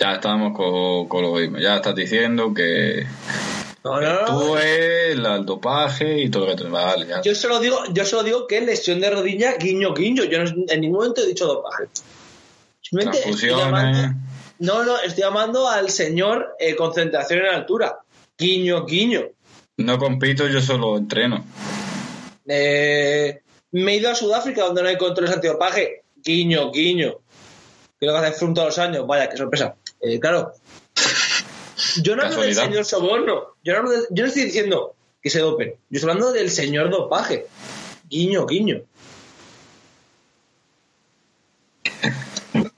Ya 0.00 0.14
estamos 0.14 0.56
con, 0.56 1.06
con 1.06 1.22
lo 1.22 1.34
mismo. 1.34 1.58
Ya 1.58 1.76
estás 1.76 1.94
diciendo 1.94 2.52
que, 2.54 3.06
No, 3.84 4.00
no, 4.00 4.22
no. 4.22 4.26
Tú 4.40 4.56
es 4.56 5.14
el 5.16 5.44
dopaje 5.44 6.22
y 6.22 6.30
todo 6.30 6.46
lo 6.46 6.56
que 6.56 6.62
te 6.64 6.68
vale. 6.68 7.06
ya. 7.06 7.20
Yo 7.20 7.34
solo 7.34 7.60
digo, 7.60 7.78
yo 7.92 8.04
solo 8.04 8.22
digo 8.22 8.46
que 8.46 8.60
lesión 8.60 9.00
de 9.00 9.10
rodilla, 9.10 9.56
guiño, 9.58 9.92
guiño. 9.94 10.24
Yo 10.24 10.42
no- 10.42 10.50
en 10.68 10.80
ningún 10.80 10.98
momento 10.98 11.20
he 11.22 11.26
dicho 11.26 11.46
dopaje. 11.46 11.84
Simplemente 12.80 13.28
estoy 13.28 13.50
llamando, 13.50 14.14
no, 14.60 14.82
no, 14.84 14.98
estoy 15.00 15.22
llamando 15.24 15.68
al 15.68 15.90
señor 15.90 16.56
eh, 16.58 16.74
concentración 16.74 17.40
en 17.40 17.46
altura. 17.54 17.98
Guiño, 18.38 18.86
guiño. 18.86 19.24
No 19.76 19.98
compito, 19.98 20.46
yo 20.48 20.60
solo 20.62 20.96
entreno. 20.96 21.44
Eh, 22.46 23.40
me 23.72 23.92
he 23.92 23.96
ido 23.96 24.10
a 24.10 24.14
Sudáfrica 24.14 24.64
donde 24.64 24.82
no 24.82 24.88
hay 24.88 24.96
controles 24.98 25.32
antidopaje. 25.34 26.02
Guiño, 26.16 26.70
guiño. 26.72 27.18
Lo 28.00 28.12
que 28.12 28.18
hace 28.18 28.32
Froome 28.38 28.54
todos 28.54 28.68
los 28.68 28.78
años. 28.78 29.06
Vaya, 29.06 29.28
qué 29.28 29.36
sorpresa. 29.36 29.74
Eh, 30.00 30.18
claro. 30.20 30.52
Yo 32.02 32.16
no 32.16 32.22
hablo 32.22 32.40
del 32.42 32.54
señor 32.54 32.84
soborno. 32.84 33.54
Yo 33.64 33.72
no, 33.72 33.78
hablo 33.80 33.90
de- 33.90 34.06
yo 34.10 34.22
no 34.22 34.28
estoy 34.28 34.44
diciendo 34.44 34.94
que 35.22 35.30
se 35.30 35.40
dopen. 35.40 35.70
Yo 35.90 35.96
estoy 35.98 36.10
hablando 36.10 36.32
del 36.32 36.50
señor 36.50 36.90
dopaje. 36.90 37.46
Guiño, 38.08 38.46
guiño. 38.46 38.82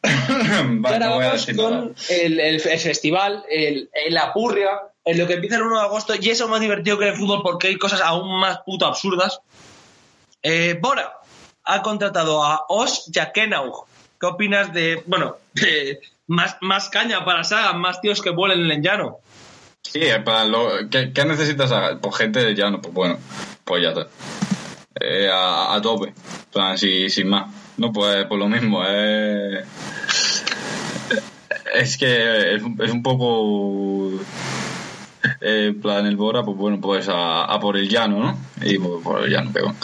Vale, 0.03 0.95
ahora 0.95 1.07
no 1.09 1.15
voy 1.17 1.25
a 1.25 1.29
vamos 1.29 1.47
con 1.57 1.95
el, 2.09 2.41
el- 2.41 2.61
el 2.61 2.61
festival, 2.81 3.45
el, 3.51 3.91
el- 3.93 4.15
la 4.15 4.33
purria, 4.33 4.71
en 5.05 5.19
lo 5.19 5.27
que 5.27 5.35
empieza 5.35 5.57
el 5.57 5.63
1 5.63 5.77
de 5.79 5.85
agosto, 5.85 6.15
y 6.19 6.31
eso 6.31 6.45
es 6.45 6.51
más 6.51 6.61
divertido 6.61 6.99
que 6.99 7.09
el 7.09 7.15
fútbol 7.17 7.43
porque 7.43 7.69
hay 7.69 7.77
cosas 7.79 8.01
aún 8.01 8.41
más 8.41 8.61
puto 8.65 8.87
absurdas. 8.87 9.41
Eh, 10.43 10.79
Bora 10.81 11.13
ha 11.65 11.83
contratado 11.83 12.43
a 12.45 12.65
Os 12.69 13.11
Jakenaug. 13.13 13.87
¿Qué 14.19 14.27
opinas 14.27 14.73
de, 14.73 15.03
bueno, 15.07 15.37
más, 16.27 16.57
más 16.61 16.89
caña 16.89 17.25
para 17.25 17.45
Sagan, 17.45 17.81
más 17.81 18.01
tíos 18.01 18.21
que 18.23 18.31
vuelen 18.31 18.61
en 18.65 18.71
el 18.71 18.83
llano? 18.83 19.19
Sí, 19.83 20.01
eh, 20.03 20.21
para 20.21 20.45
lo, 20.45 20.69
¿qué, 20.91 21.13
qué 21.13 21.25
necesitas? 21.25 21.73
hacer? 21.73 21.99
Pues 22.01 22.17
gente 22.17 22.41
de 22.45 22.55
llano, 22.55 22.81
pues 22.81 22.93
bueno, 22.95 23.19
pues 23.65 23.83
ya 23.83 23.89
está. 23.91 24.07
Eh, 25.01 25.29
a, 25.33 25.75
a 25.75 25.81
tope, 25.81 26.13
plan, 26.53 26.77
si- 26.77 27.09
sin 27.09 27.29
más. 27.29 27.51
No, 27.79 27.91
pues, 27.93 28.27
pues 28.27 28.39
lo 28.39 28.47
mismo, 28.49 28.83
eh, 28.87 29.65
es 31.75 31.97
que 31.97 32.55
es, 32.57 32.63
un- 32.63 33.03
poco... 33.03 34.21
eh, 35.41 35.75
plan, 35.81 36.07
el 36.07 36.17
Bora, 36.17 36.43
pues 36.43 36.57
bueno, 36.59 36.79
pues 36.81 37.09
a, 37.09 37.45
a 37.45 37.59
por 37.59 37.77
el 37.79 37.89
llano, 37.89 38.19
¿no? 38.21 38.39
Y 38.61 38.79
pues, 38.79 39.03
por 39.03 39.23
el 39.25 39.31
llano, 39.31 39.51
pegón. 39.53 39.77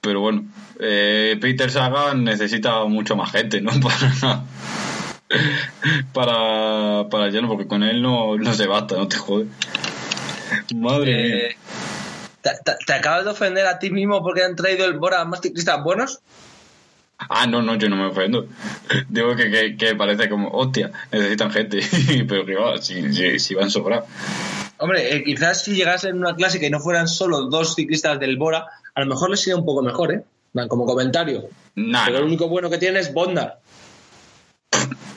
Pero 0.00 0.20
bueno, 0.20 0.44
eh, 0.78 1.36
Peter 1.40 1.70
Sagan 1.70 2.24
necesita 2.24 2.84
mucho 2.84 3.16
más 3.16 3.30
gente, 3.32 3.60
¿no? 3.60 3.70
Para, 3.80 4.44
para, 6.12 7.08
para 7.08 7.26
el 7.26 7.32
llano, 7.32 7.48
porque 7.48 7.68
con 7.68 7.82
él 7.82 8.02
no, 8.02 8.36
no 8.36 8.52
se 8.52 8.66
basta, 8.66 8.96
no 8.96 9.06
te 9.06 9.16
jode. 9.16 9.46
Madre 10.74 11.14
mía. 11.14 11.36
Eh, 11.36 11.56
¿te, 12.42 12.50
te- 12.64 12.76
te 12.84 12.92
acabas 12.92 13.24
de 13.24 13.30
ofender 13.30 13.66
a 13.66 13.78
ti 13.78 13.90
mismo 13.90 14.22
porque 14.22 14.42
han 14.42 14.56
traído 14.56 14.86
el 14.86 14.98
Bora 14.98 15.24
más 15.24 15.40
ciclistas 15.40 15.82
buenos? 15.84 16.18
Ah, 17.18 17.46
no, 17.46 17.62
no, 17.62 17.74
yo 17.76 17.88
no 17.88 17.96
me 17.96 18.06
ofendo. 18.06 18.46
Digo 19.08 19.36
que, 19.36 19.50
que, 19.50 19.76
que 19.76 19.94
parece 19.94 20.28
como, 20.28 20.48
hostia, 20.50 20.90
necesitan 21.12 21.50
gente. 21.52 21.80
Pero 22.28 22.44
que 22.44 22.56
va, 22.56 22.78
si, 22.78 23.12
si, 23.12 23.38
si 23.38 23.54
van 23.54 23.70
sobrados. 23.70 24.08
Hombre, 24.78 25.14
eh, 25.14 25.22
quizás 25.22 25.62
si 25.62 25.74
llegasen 25.74 26.10
en 26.12 26.16
una 26.16 26.34
clase 26.34 26.58
que 26.58 26.70
no 26.70 26.80
fueran 26.80 27.06
solo 27.06 27.42
dos 27.42 27.74
ciclistas 27.76 28.18
del 28.18 28.36
Bora, 28.38 28.66
a 28.94 29.00
lo 29.00 29.06
mejor 29.06 29.30
les 29.30 29.46
iría 29.46 29.56
un 29.56 29.64
poco 29.64 29.82
mejor, 29.82 30.12
¿eh? 30.12 30.24
Como 30.68 30.84
comentario. 30.84 31.48
Nah, 31.76 32.06
Pero 32.06 32.18
lo 32.18 32.22
no. 32.22 32.26
único 32.26 32.48
bueno 32.48 32.68
que 32.68 32.78
tiene 32.78 32.98
es 32.98 33.12
Bondar. 33.12 33.60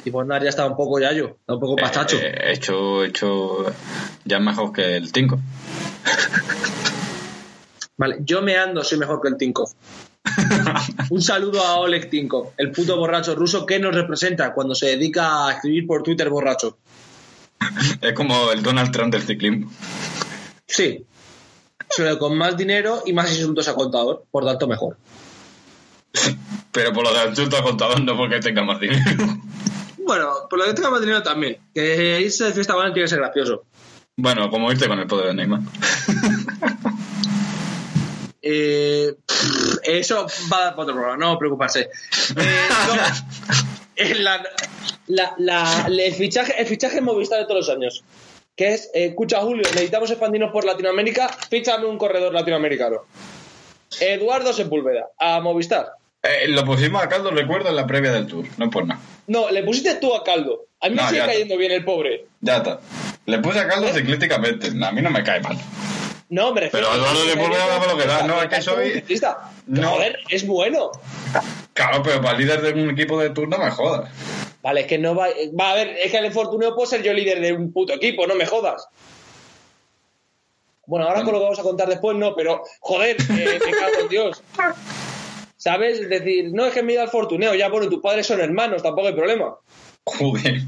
Y 0.05 0.09
Bondar 0.09 0.43
ya 0.43 0.49
está 0.49 0.65
un 0.67 0.75
poco 0.75 0.99
yayo, 0.99 1.37
está 1.39 1.53
un 1.53 1.59
poco 1.59 1.75
pastacho. 1.75 2.17
Eh, 2.17 2.27
eh, 2.27 2.53
hecho, 2.53 3.03
hecho 3.03 3.65
ya 4.25 4.37
es 4.37 4.43
mejor 4.43 4.71
que 4.73 4.97
el 4.97 5.11
Tinko. 5.11 5.39
Vale, 7.97 8.17
yo 8.21 8.41
me 8.41 8.57
ando, 8.57 8.83
soy 8.83 8.97
mejor 8.97 9.21
que 9.21 9.29
el 9.29 9.37
Tinko. 9.37 9.69
un 11.09 11.21
saludo 11.21 11.61
a 11.65 11.75
Oleg 11.77 12.09
Tinko, 12.09 12.53
el 12.57 12.71
puto 12.71 12.97
borracho 12.97 13.35
ruso 13.35 13.65
que 13.65 13.79
nos 13.79 13.93
representa 13.93 14.53
cuando 14.53 14.73
se 14.75 14.87
dedica 14.87 15.47
a 15.47 15.53
escribir 15.53 15.85
por 15.87 16.03
Twitter 16.03 16.29
borracho. 16.29 16.77
Es 18.01 18.13
como 18.13 18.51
el 18.51 18.61
Donald 18.61 18.91
Trump 18.91 19.13
del 19.13 19.23
ciclismo. 19.23 19.71
Sí. 20.67 21.05
Solo 21.95 22.17
con 22.17 22.37
más 22.37 22.55
dinero 22.57 23.03
y 23.05 23.13
más 23.13 23.31
insultos 23.31 23.67
a 23.67 23.75
contador, 23.75 24.25
por 24.31 24.45
tanto 24.45 24.67
mejor. 24.67 24.97
Pero 26.71 26.91
por 26.93 27.03
lo 27.03 27.13
de 27.13 27.29
insulto 27.29 27.57
a 27.57 27.63
contador, 27.63 28.01
no 28.01 28.17
porque 28.17 28.39
tenga 28.39 28.63
más 28.63 28.79
dinero. 28.79 29.01
Bueno, 30.05 30.31
por 30.49 30.59
lo 30.59 30.65
que 30.65 30.73
tenga 30.73 30.89
más 30.89 31.01
dinero 31.01 31.21
también. 31.23 31.57
Que 31.73 32.19
irse 32.21 32.45
de 32.45 32.53
fiesta 32.53 32.73
bueno 32.75 32.91
tiene 32.93 33.05
que 33.05 33.09
ser 33.09 33.19
gracioso. 33.19 33.63
Bueno, 34.17 34.49
como 34.49 34.71
irte 34.71 34.87
con 34.87 34.99
el 34.99 35.07
poder 35.07 35.27
de 35.27 35.33
Neymar. 35.35 35.61
Eh, 38.41 39.15
eso 39.83 40.27
va 40.51 40.57
a 40.57 40.61
dar 40.65 40.71
para 40.75 40.83
otro 40.83 40.95
programa, 40.95 41.17
no 41.17 41.37
preocuparse. 41.39 41.89
Eh, 42.35 42.67
no, 42.87 42.93
eh, 43.95 44.15
la- 44.15 44.43
la- 45.07 45.33
la- 45.37 45.85
el, 45.87 46.13
fichaje, 46.13 46.59
el 46.59 46.67
fichaje 46.67 46.99
Movistar 47.01 47.39
de 47.39 47.45
todos 47.45 47.67
los 47.67 47.75
años, 47.75 48.03
que 48.55 48.73
es, 48.73 48.91
eh, 48.93 49.05
escucha 49.05 49.39
Julio, 49.41 49.63
necesitamos 49.63 50.09
expandirnos 50.11 50.51
por 50.51 50.65
Latinoamérica, 50.65 51.27
fíchame 51.49 51.85
un 51.85 51.97
corredor 51.97 52.33
latinoamericano. 52.33 53.01
Eduardo 53.99 54.53
Sepúlveda, 54.53 55.07
a 55.19 55.39
Movistar. 55.39 55.87
Eh, 56.21 56.47
lo 56.47 56.63
pusimos 56.63 57.03
a 57.03 57.09
caldo, 57.09 57.31
recuerdo, 57.31 57.69
en 57.69 57.75
la 57.75 57.85
previa 57.85 58.11
del 58.11 58.27
tour. 58.27 58.45
No 58.57 58.69
por 58.69 58.85
nada. 58.87 59.01
No, 59.27 59.49
le 59.49 59.63
pusiste 59.63 59.95
tú 59.95 60.13
a 60.15 60.23
caldo. 60.23 60.65
A 60.79 60.89
mí 60.89 60.95
me 60.95 61.01
No, 61.01 61.07
sigue 61.09 61.17
ya 61.19 61.23
está. 61.25 61.33
cayendo 61.33 61.57
bien 61.57 61.71
el 61.71 61.83
pobre. 61.83 62.25
Ya 62.41 62.57
está. 62.57 62.79
Le 63.25 63.39
puse 63.39 63.59
a 63.59 63.67
caldo 63.67 63.87
ciclísticamente. 63.93 64.67
A 64.85 64.91
mí 64.91 65.01
no 65.01 65.09
me 65.09 65.23
cae 65.23 65.41
mal. 65.41 65.57
No, 66.29 66.53
me 66.53 66.61
refiero 66.61 66.87
Pero 66.89 67.01
Eduardo 67.01 67.25
Sepúlveda 67.25 67.67
dame 67.67 67.87
lo 67.87 67.97
que 67.97 68.07
da, 68.07 68.23
no, 68.23 68.41
es 68.41 68.49
que 68.49 68.61
soy-. 68.61 69.03
No. 69.67 69.89
Joder, 69.91 70.19
es 70.29 70.47
bueno. 70.47 70.91
Claro, 71.73 72.01
pero 72.03 72.21
para 72.21 72.37
líder 72.37 72.61
de 72.61 72.71
un 72.81 72.89
equipo 72.91 73.19
de 73.19 73.29
tour 73.31 73.47
no 73.47 73.57
me 73.57 73.69
jodas. 73.71 74.09
Vale, 74.63 74.81
es 74.81 74.87
que 74.87 74.97
no 74.97 75.13
va. 75.13 75.27
Va 75.59 75.71
a 75.71 75.75
ver, 75.75 75.89
es 75.89 76.09
que 76.09 76.17
el 76.17 76.25
infortunio 76.25 76.73
puedo 76.73 76.87
ser 76.87 77.03
yo 77.03 77.11
líder 77.13 77.41
de 77.41 77.51
un 77.51 77.73
puto 77.73 77.93
equipo, 77.93 78.25
no 78.25 78.33
me 78.33 78.45
jodas. 78.45 78.87
Bueno, 80.85 81.05
ahora 81.05 81.23
con 81.23 81.33
lo 81.33 81.39
que 81.39 81.43
vamos 81.43 81.59
a 81.59 81.63
contar 81.63 81.89
después, 81.89 82.17
no, 82.17 82.33
pero 82.33 82.63
joder, 82.79 83.17
eh, 83.19 83.59
me 83.65 83.71
cago 83.71 83.99
en 84.01 84.07
Dios. 84.07 84.41
¿Sabes? 85.57 85.99
Es 85.99 86.09
decir, 86.09 86.51
no 86.53 86.65
es 86.65 86.73
que 86.73 86.81
me 86.81 86.95
da 86.95 87.03
el 87.03 87.09
fortuneo, 87.09 87.53
ya 87.55 87.69
bueno, 87.69 87.89
tus 87.89 88.01
padres 88.01 88.25
son 88.25 88.39
hermanos, 88.39 88.81
tampoco 88.81 89.07
hay 89.07 89.13
problema. 89.13 89.55
Joder. 90.05 90.61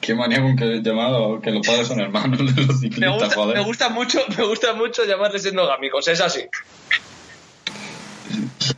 Qué 0.00 0.14
manía 0.14 0.40
con 0.42 0.56
que 0.56 0.80
llamado 0.82 1.40
que 1.40 1.50
los 1.50 1.66
padres 1.66 1.88
son 1.88 2.00
hermanos 2.00 2.38
de 2.38 2.44
los 2.62 2.66
Me 2.66 2.74
ciclistas, 2.74 3.20
gusta, 3.20 3.34
joder. 3.34 3.56
me 3.56 3.64
gusta 3.64 3.88
mucho, 3.90 4.20
me 4.36 4.44
gusta 4.44 4.74
mucho 4.74 5.04
llamarles 5.04 5.46
endogámicos, 5.46 6.06
es 6.08 6.20
así. 6.20 6.42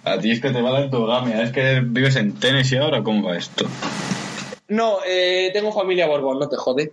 A 0.04 0.18
ti 0.18 0.30
es 0.30 0.40
que 0.40 0.50
te 0.50 0.62
va 0.62 0.70
la 0.70 0.80
endogamia. 0.84 1.42
Es 1.42 1.52
que 1.52 1.80
vives 1.84 2.16
en 2.16 2.34
Tennessee 2.34 2.76
ahora, 2.76 3.02
¿cómo 3.02 3.28
va 3.28 3.36
esto? 3.36 3.66
No, 4.68 4.98
eh, 5.06 5.50
tengo 5.52 5.72
familia 5.72 6.06
Borbón, 6.06 6.38
no 6.38 6.48
te 6.48 6.56
jode. 6.56 6.92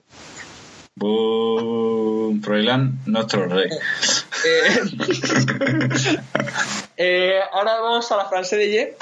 Boom, 0.95 2.41
Froilán, 2.43 2.99
nuestro 3.05 3.47
rey. 3.47 3.69
Eh, 4.45 4.81
eh, 6.97 7.39
ahora 7.53 7.79
vamos 7.79 8.11
a 8.11 8.17
la 8.17 8.25
France 8.25 8.57
de 8.57 8.69
Ye. 8.69 8.95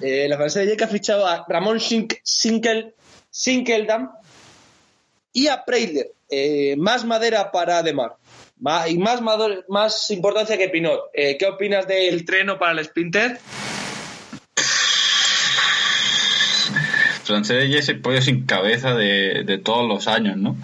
Eh, 0.00 0.26
la 0.28 0.36
France 0.36 0.58
de 0.60 0.66
Ye 0.66 0.76
que 0.76 0.84
ha 0.84 0.88
fichado 0.88 1.26
a 1.26 1.46
Ramón 1.48 1.78
Sink- 1.80 2.20
Sinkel, 2.22 2.92
Sinkeldam 3.30 4.10
y 5.32 5.46
a 5.48 5.64
Preiler. 5.64 6.12
Eh, 6.28 6.74
más 6.76 7.06
madera 7.06 7.50
para 7.50 7.78
Ademar. 7.78 8.16
Ma- 8.60 8.86
y 8.86 8.98
más, 8.98 9.20
más 9.68 10.10
importancia 10.10 10.58
que 10.58 10.68
Pinot. 10.68 11.00
Eh, 11.14 11.36
¿Qué 11.38 11.46
opinas 11.46 11.86
del 11.88 12.24
treno 12.26 12.58
para 12.58 12.72
el 12.78 12.84
Sprinter? 12.84 13.38
Francés 17.32 17.68
y 17.70 17.76
ese 17.76 17.94
pollo 17.94 18.20
sin 18.20 18.46
cabeza 18.46 18.94
de, 18.94 19.42
de 19.44 19.58
todos 19.58 19.88
los 19.88 20.06
años, 20.06 20.36
¿no? 20.36 20.56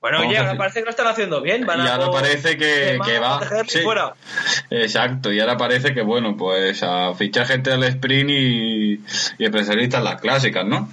Bueno, 0.00 0.20
oye, 0.20 0.38
ahora 0.38 0.56
parece 0.56 0.78
que 0.78 0.84
lo 0.84 0.90
están 0.90 1.08
haciendo 1.08 1.42
bien. 1.42 1.66
Van 1.66 1.84
y 1.84 1.88
ahora 1.88 2.10
parece 2.10 2.56
que, 2.56 2.98
que 3.04 3.18
va. 3.18 3.40
sí. 3.66 3.80
fuera. 3.80 4.14
Exacto, 4.70 5.32
y 5.32 5.40
ahora 5.40 5.56
parece 5.56 5.92
que, 5.92 6.02
bueno, 6.02 6.36
pues 6.36 6.82
a 6.82 7.14
fichar 7.14 7.46
gente 7.46 7.70
del 7.70 7.82
sprint 7.82 8.30
y, 8.30 8.92
y 9.38 9.44
especialistas 9.44 10.02
las 10.02 10.20
clásicas, 10.20 10.64
¿no? 10.64 10.88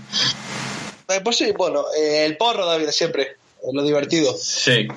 Eh, 1.07 1.21
pues 1.23 1.37
sí, 1.37 1.53
bueno, 1.55 1.85
eh, 1.97 2.25
el 2.25 2.35
porro 2.35 2.65
David 2.65 2.89
siempre. 2.89 3.37
Es 3.61 3.73
lo 3.73 3.83
divertido. 3.83 4.35
Sí. 4.37 4.87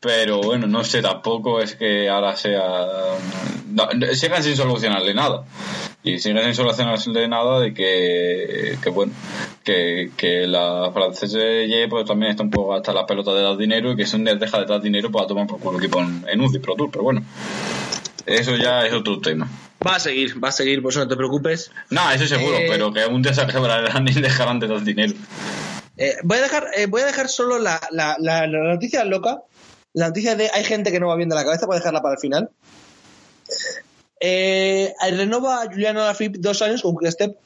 Pero 0.00 0.40
bueno, 0.40 0.66
no 0.66 0.82
sé, 0.82 1.02
tampoco 1.02 1.60
es 1.60 1.74
que 1.76 2.08
ahora 2.08 2.34
sea. 2.36 2.86
No, 3.70 3.88
sigan 4.14 4.42
sin 4.42 4.56
solucionarle 4.56 5.14
nada. 5.14 5.44
Y 6.02 6.18
sigan 6.18 6.44
sin 6.44 6.54
solucionarle 6.54 7.28
nada 7.28 7.60
de 7.60 7.74
que, 7.74 8.76
que 8.82 8.90
bueno, 8.90 9.12
que, 9.64 10.10
que 10.16 10.46
la 10.46 10.90
francesa 10.92 11.38
pues 11.88 12.06
también 12.06 12.30
está 12.32 12.42
un 12.42 12.50
poco 12.50 12.74
hasta 12.74 12.92
la 12.92 13.06
pelota 13.06 13.32
de 13.34 13.42
dar 13.42 13.56
dinero 13.56 13.92
y 13.92 13.96
que 13.96 14.06
si 14.06 14.16
un 14.16 14.24
día 14.24 14.34
deja 14.34 14.58
de 14.60 14.66
dar 14.66 14.80
dinero 14.80 15.10
para 15.10 15.26
tomar 15.26 15.46
por 15.46 15.58
culo 15.60 15.78
equipo 15.78 16.00
en, 16.00 16.24
en 16.28 16.40
UCI 16.40 16.58
Pro 16.58 16.74
Tour, 16.74 16.90
pero 16.90 17.04
bueno. 17.04 17.22
Eso 18.26 18.54
ya 18.56 18.86
es 18.86 18.92
otro 18.92 19.20
tema. 19.20 19.48
Va 19.84 19.96
a 19.96 20.00
seguir, 20.00 20.42
va 20.42 20.48
a 20.50 20.52
seguir, 20.52 20.82
por 20.82 20.92
eso 20.92 21.00
no 21.00 21.08
te 21.08 21.16
preocupes. 21.16 21.70
No, 21.88 22.10
eso 22.12 22.26
seguro, 22.26 22.56
Eh, 22.58 22.66
pero 22.68 22.92
que 22.92 23.06
un 23.06 23.22
día 23.22 23.32
se 23.34 23.46
quebrarán 23.46 24.06
y 24.06 24.12
dejarán 24.12 24.60
de 24.60 24.68
dar 24.68 24.82
dinero. 24.82 25.14
Eh, 25.96 26.16
voy, 26.22 26.38
a 26.38 26.42
dejar, 26.42 26.66
eh, 26.76 26.86
voy 26.86 27.02
a 27.02 27.06
dejar 27.06 27.28
solo 27.28 27.58
la, 27.58 27.80
la- 27.90 28.16
la- 28.20 28.46
la 28.46 28.72
noticia 28.72 29.04
loca 29.04 29.38
La 29.92 30.06
noticia 30.08 30.36
de 30.36 30.48
hay 30.54 30.64
gente 30.64 30.92
que 30.92 31.00
no 31.00 31.08
va 31.08 31.16
bien 31.16 31.28
de 31.28 31.34
la 31.34 31.44
cabeza, 31.44 31.66
voy 31.66 31.76
a 31.76 31.78
dejarla 31.80 32.00
para 32.02 32.14
el 32.14 32.20
final. 32.20 32.50
Eh, 34.20 34.92
renova 35.12 35.62
a 35.62 35.66
Juliano 35.66 36.02
Alaphilippe 36.02 36.38
dos 36.40 36.60
años 36.62 36.82
con 36.82 36.96
Quick 36.96 37.10
Step. 37.10 37.36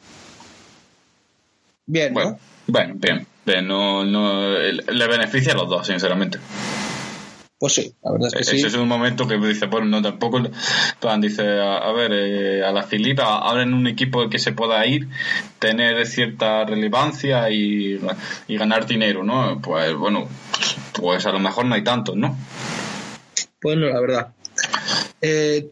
Bien, 1.87 2.12
Bueno, 2.12 2.31
¿no? 2.33 2.38
bueno, 2.66 2.95
bien. 2.97 3.26
Bien, 3.47 3.66
no, 3.69 4.04
no, 4.04 4.52
le 4.59 5.07
beneficia 5.07 5.52
a 5.52 5.57
los 5.57 5.69
dos, 5.69 5.87
sinceramente. 5.87 6.38
Pues 7.59 7.75
sí, 7.75 7.95
la 8.02 8.12
verdad 8.12 8.28
es 8.28 8.35
que 8.35 8.40
Ese 8.40 8.59
sí. 8.59 8.66
es 8.66 8.75
un 8.75 8.88
momento 8.88 9.28
que 9.28 9.37
dice, 9.37 9.66
bueno, 9.66 9.87
no 9.87 10.00
tampoco. 10.02 10.43
Plan, 10.99 11.21
dice, 11.21 11.43
a, 11.61 11.76
a 11.76 11.93
ver, 11.93 12.12
eh, 12.12 12.64
a 12.64 12.73
la 12.73 12.83
Filipa, 12.85 13.25
ahora 13.38 13.62
en 13.62 13.75
un 13.75 13.87
equipo 13.87 14.28
que 14.31 14.38
se 14.38 14.52
pueda 14.52 14.85
ir, 14.87 15.09
tener 15.59 16.07
cierta 16.07 16.64
relevancia 16.64 17.50
y, 17.50 18.00
y 18.49 18.57
ganar 18.57 18.87
dinero, 18.87 19.23
¿no? 19.23 19.61
Pues 19.61 19.95
bueno, 19.95 20.26
pues 20.95 21.26
a 21.26 21.33
lo 21.33 21.38
mejor 21.38 21.66
no 21.66 21.75
hay 21.75 21.85
tantos, 21.85 22.16
¿no? 22.16 22.37
Pues 23.61 23.76
no, 23.76 23.87
la 23.87 24.00
verdad. 24.00 24.28
Eh, 25.21 25.69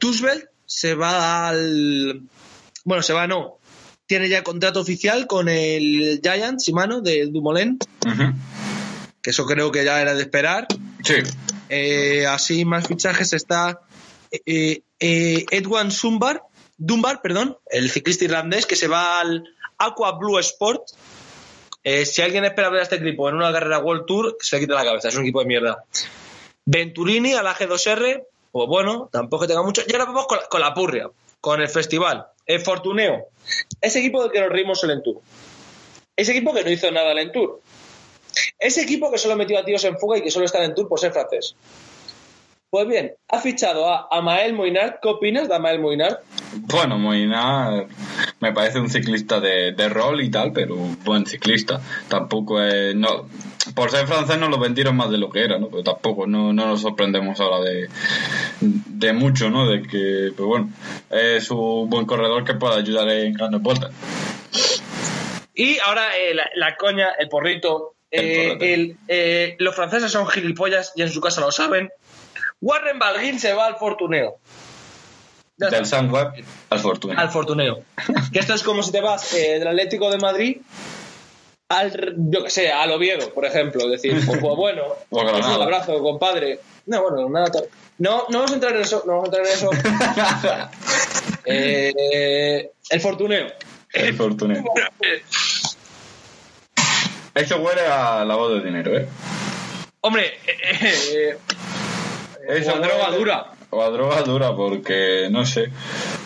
se 0.73 0.95
va 0.95 1.49
al. 1.49 2.23
Bueno, 2.85 3.03
se 3.03 3.13
va, 3.13 3.27
no. 3.27 3.59
Tiene 4.07 4.29
ya 4.29 4.43
contrato 4.43 4.81
oficial 4.81 5.27
con 5.27 5.49
el 5.49 6.21
Giant, 6.23 6.61
Simano, 6.61 7.01
de 7.01 7.27
Dumoulin, 7.27 7.79
que 9.23 9.31
eso 9.31 9.45
creo 9.47 9.71
que 9.71 9.85
ya 9.85 10.01
era 10.01 10.15
de 10.15 10.23
esperar. 10.23 10.67
Sí, 11.05 11.15
Eh, 11.69 12.27
así, 12.27 12.65
más 12.65 12.87
fichajes 12.87 13.33
está 13.33 13.81
eh, 14.31 14.83
eh, 14.99 15.47
Edwan 15.51 15.91
Dunbar, 16.77 17.23
perdón, 17.23 17.57
el 17.71 17.91
ciclista 17.91 18.25
irlandés 18.25 18.67
que 18.67 18.77
se 18.77 18.89
va 18.89 19.21
al 19.21 19.45
Aqua 19.79 20.19
Blue 20.19 20.39
Sport. 20.39 20.83
Eh, 21.85 22.05
si 22.05 22.23
alguien 22.23 22.45
espera 22.45 22.71
ver 22.71 22.81
a 22.81 22.83
este 22.83 22.97
equipo 22.97 23.29
en 23.29 23.37
una 23.37 23.53
carrera 23.53 23.79
World 23.79 24.05
Tour, 24.07 24.37
se 24.41 24.57
le 24.57 24.61
quite 24.61 24.75
la 24.75 24.85
cabeza, 24.85 25.09
es 25.09 25.17
un 25.17 25.23
equipo 25.23 25.41
de 25.41 25.47
mierda. 25.47 25.85
Venturini 26.65 27.35
a 27.35 27.43
la 27.43 27.55
G2R, 27.55 28.25
pues 28.53 28.69
bueno, 28.69 29.09
tampoco 29.11 29.47
tenga 29.47 29.63
mucho. 29.63 29.83
Y 29.87 29.93
ahora 29.93 30.05
vamos 30.05 30.27
con 30.27 30.39
la, 30.39 30.47
con 30.47 30.75
purria, 30.75 31.11
con 31.41 31.61
el 31.61 31.69
festival. 31.69 32.27
El 32.45 32.61
Fortuneo, 32.61 33.29
ese 33.81 34.01
equipo 34.01 34.23
del 34.23 34.31
que 34.31 34.41
nos 34.41 34.51
reímos 34.51 34.85
en 34.85 34.91
el 34.91 35.03
Tour. 35.03 35.21
Ese 36.15 36.33
equipo 36.33 36.53
que 36.53 36.63
no 36.63 36.71
hizo 36.71 36.91
nada 36.91 37.13
el 37.13 37.33
Tour. 37.33 37.61
Ese 38.59 38.83
equipo 38.83 39.11
que 39.11 39.19
solo 39.19 39.37
metió 39.37 39.59
a 39.59 39.65
tíos 39.65 39.83
en 39.85 39.99
fuga 39.99 40.19
y 40.19 40.23
que 40.23 40.31
solo 40.31 40.45
está 40.45 40.63
en 40.63 40.75
Tour 40.75 40.89
por 40.89 41.01
ser 41.01 41.13
francés. 41.13 41.57
Pues 42.69 42.87
bien, 42.89 43.15
ha 43.29 43.39
fichado 43.39 43.87
a 43.89 44.09
Amael 44.11 44.55
Moinard. 44.55 45.01
¿Qué 45.03 45.09
opinas 45.09 45.49
de 45.49 45.55
Amael 45.55 45.81
Moinard? 45.81 46.21
bueno, 46.55 46.99
Moina 46.99 47.87
me 48.41 48.53
parece 48.53 48.81
un 48.81 48.91
ciclista 48.91 49.41
de, 49.41 49.73
de 49.73 49.89
rol 49.89 50.23
y 50.23 50.31
tal, 50.31 50.53
pero 50.53 50.77
buen 51.05 51.27
ciclista. 51.27 51.81
Tampoco 52.09 52.63
es. 52.63 52.95
No, 52.95 53.29
por 53.75 53.91
ser 53.91 54.07
francés 54.07 54.39
no 54.39 54.49
lo 54.49 54.59
vendieron 54.59 54.97
más 54.97 55.11
de 55.11 55.19
lo 55.19 55.31
que 55.31 55.45
era, 55.45 55.59
¿no? 55.59 55.69
Pero 55.69 55.83
tampoco 55.83 56.27
no, 56.27 56.53
no 56.53 56.67
nos 56.67 56.83
sorprendemos 56.83 57.41
ahora 57.41 57.61
de, 57.61 57.89
de 58.61 59.13
mucho, 59.13 59.51
¿no? 59.51 59.69
De 59.69 59.83
que, 59.83 60.33
pues 60.37 60.47
bueno, 60.47 60.71
es 61.11 61.51
un 61.51 61.89
buen 61.89 62.07
corredor 62.07 62.45
que 62.45 62.55
puede 62.55 62.77
ayudar 62.77 63.09
en 63.11 63.33
grandes 63.33 63.63
vueltas. 63.63 63.91
Y 65.55 65.79
ahora 65.81 66.17
eh, 66.17 66.35
la, 66.35 66.49
la 66.57 66.77
coña, 66.77 67.09
el 67.19 67.29
porrito. 67.29 67.95
Eh, 68.11 68.59
el, 68.61 68.99
eh, 69.09 69.57
los 69.59 69.75
franceses 69.75 70.13
son 70.13 70.27
gilipollas 70.29 70.93
y 70.97 71.03
en 71.03 71.11
su 71.11 71.21
casa 71.21 71.41
lo 71.41 71.51
saben. 71.51 71.91
Warren 72.61 72.99
Balguin 72.99 73.41
se 73.41 73.55
va 73.55 73.67
al 73.67 73.77
Fortuneo. 73.77 74.37
Ya 75.57 75.69
Del. 75.69 75.87
Sunweb 75.87 76.45
al 76.71 76.79
Fortuna. 76.79 77.21
Al 77.21 77.31
Fortuneo. 77.31 77.83
que 78.33 78.39
esto 78.39 78.55
es 78.55 78.63
como 78.63 78.83
si 78.83 78.93
te 78.93 79.01
vas 79.01 79.33
eh, 79.35 79.59
del 79.59 79.69
Atlético 79.69 80.11
de 80.11 80.19
Madrid 80.19 80.59
al, 81.79 82.15
yo 82.17 82.45
que 82.45 82.51
sé, 82.51 82.71
al 82.71 82.91
Oviedo, 82.93 83.33
por 83.33 83.45
ejemplo. 83.45 83.89
Decir, 83.89 84.21
pues, 84.27 84.39
pues 84.41 84.57
bueno, 84.57 84.83
pues 85.11 85.25
un 85.25 85.63
abrazo, 85.63 86.01
compadre. 86.01 86.61
No, 86.87 87.03
bueno, 87.03 87.29
nada. 87.29 87.51
No, 87.99 88.25
no 88.29 88.39
vamos 88.39 88.51
a 88.53 88.55
entrar 88.55 88.75
en 88.75 88.83
eso. 88.83 89.03
No 89.07 89.21
vamos 89.21 89.31
a 89.31 89.37
entrar 89.37 89.47
en 89.47 89.53
eso. 89.53 89.71
Eh, 91.45 92.71
el 92.91 93.01
Fortuneo. 93.01 93.49
el 93.93 94.15
Fortuna. 94.15 94.63
Eso 97.35 97.59
huele 97.59 97.81
a 97.87 98.25
lavado 98.25 98.57
de 98.57 98.65
dinero, 98.65 98.97
¿eh? 98.97 99.09
Hombre, 100.03 100.27
eh, 100.47 100.93
eh, 101.15 101.39
Eso 102.49 102.73
o 102.73 102.77
a 102.77 102.79
droga 102.79 103.11
dura. 103.11 103.53
O 103.71 103.83
a 103.83 103.91
droga 103.91 104.23
dura, 104.23 104.55
porque 104.55 105.29
no 105.31 105.47
sé. 105.47 105.71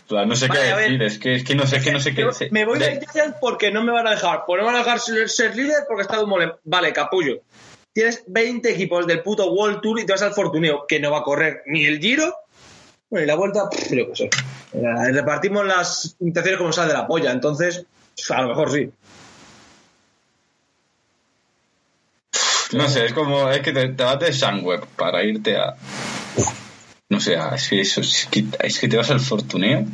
No 0.08 0.36
sé 0.36 0.46
Vale, 0.48 0.60
qué 0.60 0.76
decir. 0.76 1.02
Es 1.02 1.18
que, 1.18 1.34
es 1.34 1.44
que 1.44 1.54
no 1.54 1.66
sé, 1.66 1.80
que 1.80 1.90
no 1.92 2.00
sé 2.00 2.14
qué 2.14 2.24
decir. 2.24 2.52
Me 2.52 2.64
voy 2.64 2.78
De- 2.78 3.00
del 3.12 3.34
porque 3.40 3.70
no 3.70 3.82
me 3.82 3.92
van 3.92 4.06
a 4.06 4.10
dejar. 4.10 4.44
Pues 4.46 4.58
no 4.60 4.66
me 4.66 4.72
van 4.72 4.80
a 4.80 4.84
dejar 4.84 5.00
ser, 5.00 5.28
ser 5.28 5.56
líder 5.56 5.84
porque 5.88 6.02
está 6.02 6.16
Dumoulin. 6.16 6.52
Vale, 6.64 6.92
capullo. 6.92 7.40
Tienes 7.92 8.22
20 8.26 8.70
equipos 8.70 9.06
del 9.06 9.22
puto 9.22 9.50
World 9.50 9.80
Tour 9.80 9.98
y 10.00 10.06
te 10.06 10.12
vas 10.12 10.22
al 10.22 10.34
Fortuneo, 10.34 10.84
que 10.86 11.00
no 11.00 11.10
va 11.10 11.18
a 11.18 11.22
correr 11.22 11.62
ni 11.66 11.86
el 11.86 11.98
Giro, 11.98 12.34
bueno, 13.08 13.24
y 13.24 13.26
la 13.26 13.36
vuelta, 13.36 13.68
pff, 13.70 13.90
yo 13.90 14.06
qué 14.12 14.16
sé. 14.16 14.30
Repartimos 15.12 15.64
las 15.66 16.14
intenciones 16.20 16.58
como 16.58 16.72
sale 16.72 16.88
de 16.88 16.98
la 16.98 17.06
polla, 17.06 17.30
entonces, 17.32 17.84
a 18.28 18.42
lo 18.42 18.48
mejor 18.48 18.70
sí. 18.70 18.90
No 22.72 22.88
sé, 22.88 23.06
es 23.06 23.12
como. 23.12 23.48
Es 23.50 23.60
que 23.60 23.72
te, 23.72 23.88
te 23.90 24.04
vas 24.04 24.18
de 24.18 24.32
Sunweb 24.32 24.84
para 24.96 25.22
irte 25.24 25.56
a. 25.56 25.74
No 27.08 27.20
sé, 27.20 27.36
a- 27.36 27.54
es 27.54 27.68
que, 27.68 27.80
eso, 27.80 28.00
es, 28.00 28.28
que, 28.30 28.44
es 28.60 28.78
que 28.78 28.88
te 28.88 28.96
vas 28.96 29.10
al 29.10 29.20
Fortuneo. 29.20 29.84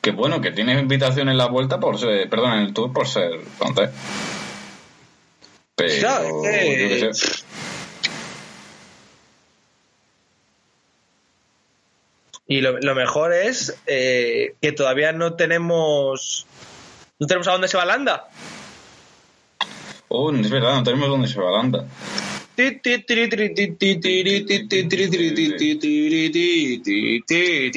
Que 0.00 0.10
bueno, 0.10 0.40
que 0.40 0.50
tienes 0.50 0.80
invitación 0.80 1.28
en 1.28 1.36
la 1.36 1.46
vuelta 1.46 1.78
por 1.78 1.98
ser. 1.98 2.28
Perdón, 2.28 2.54
en 2.54 2.58
el 2.60 2.72
tour 2.74 2.92
por 2.92 3.06
ser 3.06 3.40
francés. 3.58 3.90
Pero. 5.76 5.92
Yo 6.24 6.42
qué 6.42 7.10
sé. 7.14 7.44
Y 12.46 12.60
lo, 12.60 12.78
lo 12.80 12.94
mejor 12.94 13.32
es 13.32 13.74
eh, 13.86 14.54
que 14.60 14.72
todavía 14.72 15.12
no 15.12 15.34
tenemos. 15.34 16.46
No 17.18 17.26
tenemos 17.26 17.46
a 17.48 17.52
dónde 17.52 17.68
se 17.68 17.76
va 17.76 17.84
Landa. 17.84 18.28
Oh, 20.08 20.32
es 20.32 20.50
verdad, 20.50 20.74
no 20.74 20.82
tenemos 20.82 21.08
dónde 21.08 21.28
se 21.28 21.40
va 21.40 21.52
Landa. 21.52 21.86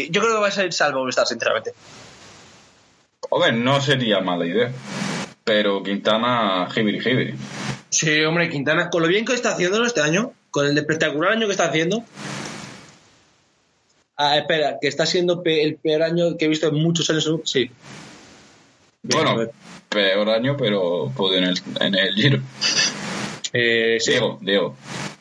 Yo 0.09 0.21
creo 0.21 0.33
que 0.33 0.41
va 0.41 0.47
a 0.47 0.51
ser 0.51 0.73
salvo 0.73 1.07
estar, 1.07 1.25
sinceramente. 1.25 1.73
Hombre, 3.29 3.53
no 3.53 3.81
sería 3.81 4.19
mala 4.21 4.45
idea. 4.45 4.71
Pero 5.43 5.83
Quintana, 5.83 6.67
Hibiri 6.75 6.99
Hibiri. 6.99 7.35
Sí, 7.89 8.23
hombre, 8.23 8.49
Quintana, 8.49 8.89
con 8.89 9.01
lo 9.03 9.07
bien 9.07 9.25
que 9.25 9.33
está 9.33 9.51
haciéndolo 9.51 9.85
este 9.85 10.01
año, 10.01 10.33
con 10.51 10.65
el 10.65 10.77
espectacular 10.77 11.33
año 11.33 11.45
que 11.45 11.51
está 11.51 11.65
haciendo. 11.65 12.03
Ah, 14.17 14.37
espera, 14.37 14.77
que 14.81 14.87
está 14.87 15.05
siendo 15.05 15.41
el 15.45 15.75
peor 15.75 16.03
año 16.03 16.37
que 16.37 16.45
he 16.45 16.47
visto 16.47 16.67
en 16.67 16.75
muchos 16.75 17.09
años. 17.09 17.29
Sí. 17.43 17.69
Bueno, 19.03 19.49
peor 19.89 20.29
año, 20.29 20.57
pero 20.57 21.11
en 21.33 21.43
el, 21.43 21.61
en 21.79 21.95
el 21.95 22.15
Giro. 22.15 22.41
Eh, 23.57 23.97
sí. 23.99 24.11
Diego, 24.11 24.37
Diego, 24.41 24.75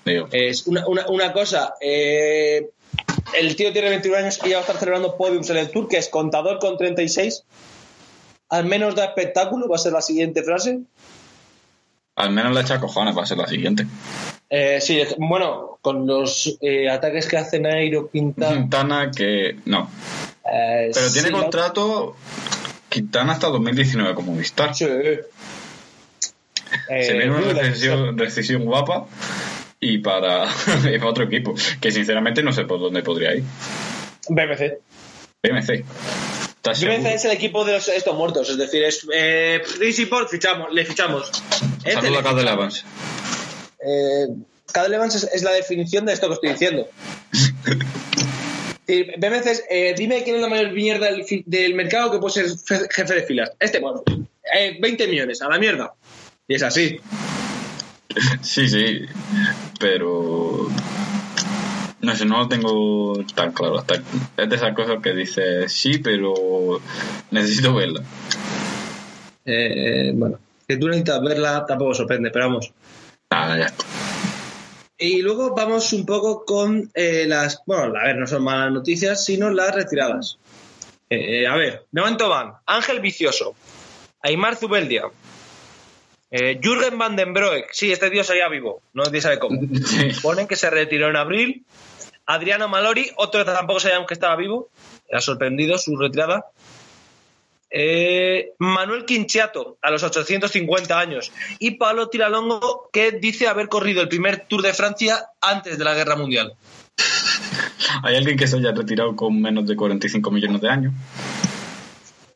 Diego. 0.05 0.29
Es 0.33 0.67
una, 0.67 0.87
una, 0.89 1.07
una 1.09 1.33
cosa. 1.33 1.75
eh, 1.81 2.69
el 3.39 3.57
tío 3.57 3.73
tiene 3.73 3.89
21 3.91 4.17
años 4.19 4.41
y 4.45 4.51
ya 4.51 4.57
va 4.57 4.59
a 4.59 4.67
estar 4.67 4.77
celebrando 4.79 5.17
podiums 5.17 5.49
en 5.51 5.57
el 5.57 5.71
Tour, 5.71 5.89
que 5.89 5.97
es 5.99 6.09
contador 6.09 6.59
con 6.59 6.77
36. 6.77 7.45
Al 8.51 8.65
menos 8.67 8.95
da 8.95 9.07
espectáculo, 9.07 9.69
va 9.69 9.77
a 9.77 9.79
ser 9.79 9.93
la 9.93 10.03
siguiente 10.03 10.43
frase. 10.43 10.81
Al 12.17 12.31
menos 12.31 12.55
le 12.55 12.61
echa 12.61 12.79
cojones, 12.79 13.17
va 13.17 13.23
a 13.23 13.27
ser 13.27 13.39
la 13.39 13.47
siguiente. 13.47 13.87
Eh, 14.51 14.81
sí, 14.81 15.03
bueno, 15.19 15.79
con 15.81 16.07
los 16.07 16.57
eh, 16.61 16.89
ataques 16.89 17.27
que 17.27 17.37
hace 17.39 17.59
Nairo, 17.59 18.09
Quintana. 18.11 18.55
Quintana 18.57 19.11
que 19.11 19.57
no. 19.65 19.91
eh, 20.45 20.91
Pero 20.95 21.13
tiene 21.13 21.29
sí, 21.29 21.33
contrato 21.35 22.15
Quintana 22.89 23.33
hasta 23.33 23.49
2019 23.49 24.15
como 24.15 24.37
Vistar. 24.37 24.75
Sí. 24.75 24.87
Eh, 26.89 27.05
Se 27.05 27.13
viene 27.15 27.31
una 27.31 27.53
recesión, 27.53 28.17
recesión 28.19 28.65
guapa 28.65 29.07
y 29.81 29.99
para, 29.99 30.45
y 30.93 30.99
para 30.99 31.11
otro 31.11 31.25
equipo. 31.25 31.55
Que 31.81 31.91
sinceramente 31.91 32.43
no 32.43 32.53
sé 32.53 32.65
por 32.65 32.81
dónde 32.81 33.03
podría 33.03 33.35
ir. 33.35 33.45
BMC. 34.29 34.81
¿Estás 35.43 36.81
BBC 36.81 36.93
seguro? 36.93 37.09
es 37.11 37.25
el 37.27 37.31
equipo 37.33 37.65
de 37.65 37.73
los, 37.75 37.89
estos 37.89 38.17
muertos, 38.17 38.49
es 38.49 38.57
decir, 38.57 38.83
es 38.85 39.07
eh, 39.13 39.63
fichamos, 40.31 40.73
le 40.73 40.85
fichamos. 40.87 41.31
Este 41.85 41.93
Saluda 42.01 42.21
a 42.21 42.23
Cadel 42.23 42.39
fichamos. 42.49 42.85
Evans. 42.85 42.85
Eh, 43.87 44.27
Cadel 44.73 44.95
Evans 44.95 45.15
es, 45.15 45.25
es 45.25 45.43
la 45.43 45.53
definición 45.53 46.07
de 46.07 46.15
esto 46.15 46.29
que 46.29 46.35
estoy 46.35 46.51
diciendo. 46.51 46.89
Es, 48.87 49.65
eh, 49.71 49.95
dime 49.97 50.23
quién 50.25 50.37
es 50.37 50.43
la 50.43 50.49
mayor 50.49 50.73
mierda 50.73 51.07
del, 51.11 51.25
del 51.47 51.75
mercado 51.75 52.11
que 52.13 52.19
puede 52.19 52.35
ser 52.35 52.47
fe- 52.59 52.87
jefe 52.91 53.15
de 53.15 53.23
filas. 53.23 53.51
Este, 53.59 53.79
bueno, 53.81 54.03
eh, 54.55 54.77
20 54.79 55.07
millones, 55.07 55.41
a 55.41 55.49
la 55.49 55.59
mierda. 55.59 55.95
Y 56.47 56.55
es 56.55 56.63
así. 56.63 57.01
Sí, 58.43 58.69
sí. 58.69 59.07
Pero. 59.81 60.69
No 62.01 62.15
sé, 62.15 62.27
no 62.27 62.39
lo 62.39 62.49
tengo 62.49 63.25
tan 63.35 63.53
claro. 63.53 63.79
Hasta, 63.79 63.95
es 64.37 64.49
de 64.49 64.57
esas 64.57 64.75
cosas 64.75 65.03
que 65.03 65.15
dices 65.15 65.73
sí, 65.73 65.99
pero 65.99 66.81
necesito 67.31 67.75
verla. 67.75 68.03
Eh, 69.47 70.13
bueno, 70.15 70.39
que 70.69 70.77
tú 70.77 70.87
necesitas 70.87 71.23
verla 71.23 71.65
tampoco 71.67 71.95
sorprende, 71.95 72.31
pero 72.31 72.47
vamos. 72.47 72.73
Ah, 73.31 73.57
ya 73.59 73.67
está. 73.67 73.85
Y 74.97 75.23
luego 75.23 75.55
vamos 75.55 75.93
un 75.93 76.07
poco 76.07 76.45
con 76.45 76.91
eh, 76.95 77.25
las. 77.27 77.63
Bueno, 77.67 77.99
a 77.99 78.05
ver, 78.05 78.17
no 78.17 78.27
son 78.27 78.45
malas 78.45 78.73
noticias, 78.73 79.25
sino 79.25 79.51
las 79.51 79.75
retiradas. 79.75 80.39
Eh, 81.11 81.43
eh, 81.43 81.47
a 81.47 81.57
ver, 81.57 81.85
de 81.91 82.01
momento 82.01 82.29
van 82.29 82.55
Ángel 82.67 83.01
Vicioso, 83.01 83.55
Aymar 84.23 84.57
Zubeldia, 84.57 85.05
eh, 86.37 86.59
Jürgen 86.61 86.99
van 86.99 87.15
den 87.15 87.33
Broek. 87.33 87.69
Sí, 87.71 87.93
este 87.93 88.11
tío 88.11 88.25
seguía 88.25 88.49
vivo, 88.49 88.83
no 88.93 89.05
nadie 89.05 89.21
sabe 89.21 89.39
cómo. 89.39 89.61
Sí. 89.87 90.09
Ponen 90.21 90.49
que 90.49 90.57
se 90.57 90.69
retiró 90.69 91.09
en 91.09 91.15
abril. 91.15 91.65
Adriano 92.27 92.67
Malori, 92.67 93.09
otro 93.15 93.45
que 93.45 93.53
tampoco 93.53 93.79
sabíamos 93.79 94.09
que 94.09 94.15
estaba 94.15 94.35
vivo. 94.35 94.69
Era 95.07 95.21
sorprendido 95.21 95.79
su 95.79 95.97
retirada. 95.97 96.47
Eh, 97.71 98.51
Manuel 98.59 99.05
Quinchiato, 99.05 99.79
a 99.81 99.93
los 99.93 100.03
850 100.03 100.99
años. 100.99 101.31
Y 101.61 101.73
Pablo 101.73 102.09
Tiralongo, 102.09 102.89
que 102.93 103.13
dice 103.13 103.47
haber 103.47 103.69
corrido 103.69 104.03
el 104.03 104.09
primer 104.09 104.47
Tour 104.47 104.63
de 104.63 104.75
Francia 104.75 105.27
antes 105.41 105.79
de 105.79 105.85
la 105.85 105.95
Guerra 105.95 106.17
Mundial. 106.17 106.55
¿Hay 108.03 108.17
alguien 108.17 108.37
que 108.37 108.49
se 108.49 108.57
haya 108.57 108.73
retirado 108.73 109.15
con 109.15 109.41
menos 109.41 109.69
de 109.69 109.77
45 109.77 110.33
millones 110.33 110.61
de 110.61 110.69
años? 110.69 110.95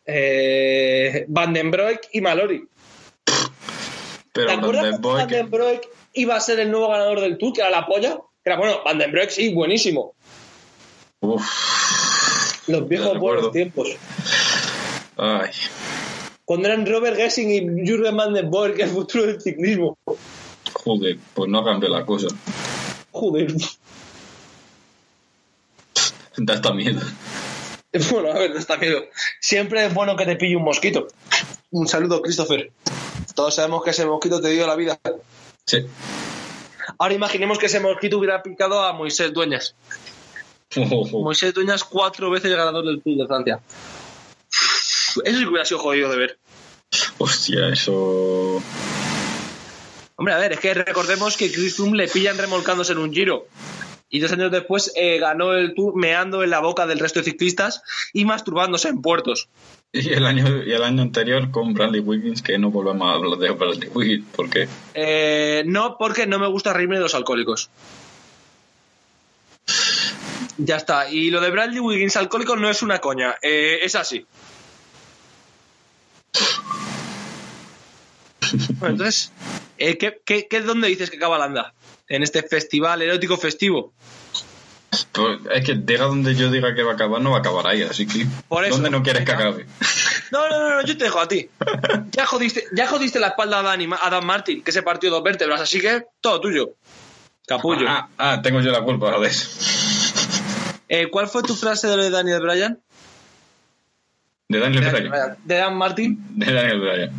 Eh, 0.06 1.24
Van 1.26 1.52
den 1.52 1.72
Broek 1.72 2.02
y 2.12 2.20
Malori. 2.20 2.62
Pero 4.46 4.48
¿Te 4.48 4.54
acuerdas 4.54 5.00
Van 5.00 5.26
que 5.28 5.34
den 5.36 5.50
Van 5.50 5.50
den 5.50 5.50
Broek 5.50 5.88
iba 6.14 6.36
a 6.36 6.40
ser 6.40 6.60
el 6.60 6.70
nuevo 6.70 6.88
ganador 6.88 7.20
del 7.20 7.38
Tour, 7.38 7.52
que 7.52 7.60
era 7.60 7.70
la 7.70 7.86
polla? 7.86 8.18
Que 8.44 8.50
era 8.50 8.56
bueno, 8.58 8.80
Van 8.84 8.98
den 8.98 9.10
Broek 9.12 9.30
sí, 9.30 9.52
buenísimo. 9.52 10.14
Uf, 11.20 12.68
Los 12.68 12.88
viejos 12.88 13.18
buenos 13.18 13.50
tiempos. 13.52 13.88
ay, 15.16 15.50
Cuando 16.44 16.68
eran 16.68 16.86
Robert 16.86 17.16
Gessing 17.16 17.50
y 17.50 17.86
Jürgen 17.86 18.16
Van 18.16 18.32
den 18.32 18.50
Broek, 18.50 18.78
el 18.78 18.88
futuro 18.90 19.26
del 19.26 19.40
ciclismo. 19.40 19.98
joder, 20.72 21.18
pues 21.34 21.50
no 21.50 21.64
cambió 21.64 21.88
la 21.88 22.06
cosa. 22.06 22.28
Joder. 23.10 23.52
Da 26.36 26.54
hasta 26.54 26.72
miedo. 26.72 27.00
Bueno, 28.12 28.30
a 28.30 28.34
ver, 28.38 28.50
no 28.50 28.58
está 28.58 28.76
miedo. 28.76 29.00
Siempre 29.40 29.84
es 29.86 29.94
bueno 29.94 30.14
que 30.14 30.26
te 30.26 30.36
pille 30.36 30.54
un 30.56 30.62
mosquito. 30.62 31.08
Un 31.70 31.88
saludo, 31.88 32.20
Christopher. 32.20 32.70
Todos 33.38 33.54
sabemos 33.54 33.84
que 33.84 33.90
ese 33.90 34.04
mosquito 34.04 34.40
te 34.40 34.48
dio 34.48 34.66
la 34.66 34.74
vida. 34.74 34.98
Sí. 35.64 35.86
Ahora 36.98 37.14
imaginemos 37.14 37.56
que 37.56 37.66
ese 37.66 37.78
mosquito 37.78 38.18
hubiera 38.18 38.42
picado 38.42 38.82
a 38.82 38.92
Moisés 38.92 39.32
Dueñas. 39.32 39.76
Moisés 40.74 41.54
Dueñas 41.54 41.84
cuatro 41.84 42.32
veces 42.32 42.50
ganador 42.50 42.84
del 42.84 43.00
Tour 43.00 43.16
de 43.16 43.26
Francia. 43.28 43.60
Eso 44.50 45.20
sí 45.22 45.44
que 45.44 45.46
hubiera 45.46 45.64
sido 45.64 45.78
jodido 45.78 46.10
de 46.10 46.16
ver. 46.16 46.38
Hostia, 47.18 47.68
eso. 47.68 48.60
Hombre, 50.16 50.34
a 50.34 50.38
ver, 50.38 50.54
es 50.54 50.58
que 50.58 50.74
recordemos 50.74 51.36
que 51.36 51.52
Chris 51.52 51.76
Froome 51.76 51.96
le 51.96 52.08
pillan 52.08 52.38
remolcándose 52.38 52.90
en 52.90 52.98
un 52.98 53.12
giro. 53.12 53.46
Y 54.10 54.20
dos 54.20 54.32
años 54.32 54.50
después 54.50 54.92
eh, 54.96 55.18
ganó 55.18 55.52
el 55.52 55.74
Tour 55.74 55.94
meando 55.96 56.42
en 56.42 56.50
la 56.50 56.60
boca 56.60 56.86
del 56.86 56.98
resto 56.98 57.20
de 57.20 57.24
ciclistas 57.24 57.82
y 58.12 58.24
masturbándose 58.24 58.88
en 58.88 59.02
puertos. 59.02 59.48
Y 59.92 60.12
el 60.12 60.26
año, 60.26 60.62
y 60.64 60.72
el 60.72 60.82
año 60.82 61.02
anterior 61.02 61.50
con 61.50 61.72
Bradley 61.74 62.00
Wiggins, 62.00 62.42
que 62.42 62.58
no 62.58 62.70
volvemos 62.70 63.08
a 63.08 63.14
hablar 63.14 63.38
de 63.38 63.50
Bradley 63.50 63.88
Wiggins, 63.94 64.26
porque 64.34 64.68
Eh, 64.94 65.62
no, 65.66 65.96
porque 65.98 66.26
no 66.26 66.38
me 66.38 66.46
gusta 66.46 66.72
reírme 66.72 66.96
de 66.96 67.02
los 67.02 67.14
alcohólicos. 67.14 67.70
Ya 70.58 70.76
está. 70.76 71.10
Y 71.10 71.30
lo 71.30 71.40
de 71.40 71.50
Bradley 71.50 71.80
Wiggins 71.80 72.16
alcohólico 72.16 72.56
no 72.56 72.68
es 72.68 72.82
una 72.82 72.98
coña. 72.98 73.36
eh, 73.42 73.78
es 73.82 73.94
así. 73.94 74.26
Bueno, 78.78 78.92
entonces, 78.94 79.32
¿qué, 79.76 80.20
qué, 80.24 80.46
qué- 80.48 80.60
dónde 80.62 80.88
dices 80.88 81.10
que 81.10 81.16
acaba 81.16 81.38
la 81.38 81.44
anda? 81.44 81.74
En 82.08 82.22
este 82.22 82.42
festival 82.42 83.02
erótico 83.02 83.36
festivo. 83.36 83.92
pues, 85.12 85.38
es 85.52 85.64
que 85.64 85.74
diga 85.74 86.04
donde 86.04 86.34
yo 86.34 86.50
diga 86.50 86.74
que 86.74 86.82
va 86.82 86.92
a 86.92 86.94
acabar, 86.94 87.20
no 87.20 87.30
va 87.30 87.36
a 87.36 87.40
acabar 87.40 87.66
ahí, 87.66 87.82
así 87.82 88.06
que 88.06 88.26
Por 88.48 88.64
eso. 88.64 88.74
¿dónde 88.74 88.90
no 88.90 89.02
quieres 89.02 89.24
que 89.24 89.32
acabe? 89.32 89.66
No, 90.30 90.46
no, 90.50 90.58
no, 90.58 90.74
no, 90.74 90.84
yo 90.84 90.94
te 90.98 91.04
dejo 91.04 91.20
a 91.20 91.26
ti. 91.26 91.48
Ya 92.10 92.26
jodiste, 92.26 92.64
ya 92.74 92.86
jodiste 92.86 93.18
la 93.18 93.28
espalda 93.28 93.60
a 93.60 93.62
Dani, 93.62 93.88
a 93.98 94.10
Dan 94.10 94.26
Martin, 94.26 94.62
que 94.62 94.72
se 94.72 94.82
partió 94.82 95.10
dos 95.10 95.22
vértebras, 95.22 95.58
así 95.58 95.80
que 95.80 96.04
todo 96.20 96.38
tuyo. 96.38 96.74
Capullo. 97.46 97.86
Ah, 97.88 98.08
ah, 98.18 98.40
tengo 98.42 98.60
yo 98.60 98.70
la 98.70 98.82
culpa 98.82 99.06
ahora 99.06 99.20
de 99.20 99.28
eso. 99.28 99.48
Eh, 100.86 101.08
¿Cuál 101.10 101.28
fue 101.28 101.42
tu 101.42 101.54
frase 101.54 101.86
de 101.86 101.96
lo 101.96 102.02
de 102.02 102.10
Daniel 102.10 102.42
Bryan? 102.42 102.78
De 104.48 104.58
Daniel 104.58 104.84
Bryan. 104.90 105.36
de 105.42 105.54
Dan 105.56 105.76
Martin. 105.76 106.18
De 106.38 106.52
Daniel 106.52 106.80
Bryan. 106.80 107.10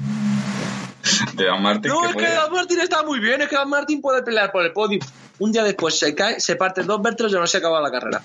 De 1.34 1.46
Dan 1.46 1.62
Martin. 1.62 1.92
No, 1.92 2.02
que 2.02 2.08
es 2.08 2.16
que 2.16 2.22
Dan 2.24 2.52
Martin 2.52 2.80
está 2.82 3.04
muy 3.04 3.20
bien, 3.20 3.42
es 3.42 3.48
que 3.50 3.56
Dan 3.56 3.70
Martin 3.70 4.02
puede 4.02 4.24
pelear 4.24 4.52
por 4.52 4.66
el 4.66 4.72
podio. 4.74 5.00
Un 5.40 5.52
día 5.52 5.64
después 5.64 5.98
se 5.98 6.14
cae, 6.16 6.40
se 6.40 6.56
parte 6.56 6.84
dos 6.84 7.02
vértebras 7.02 7.32
y 7.34 7.36
no 7.36 7.48
se 7.48 7.58
acaba 7.58 7.80
la 7.82 7.92
carrera. 7.92 8.22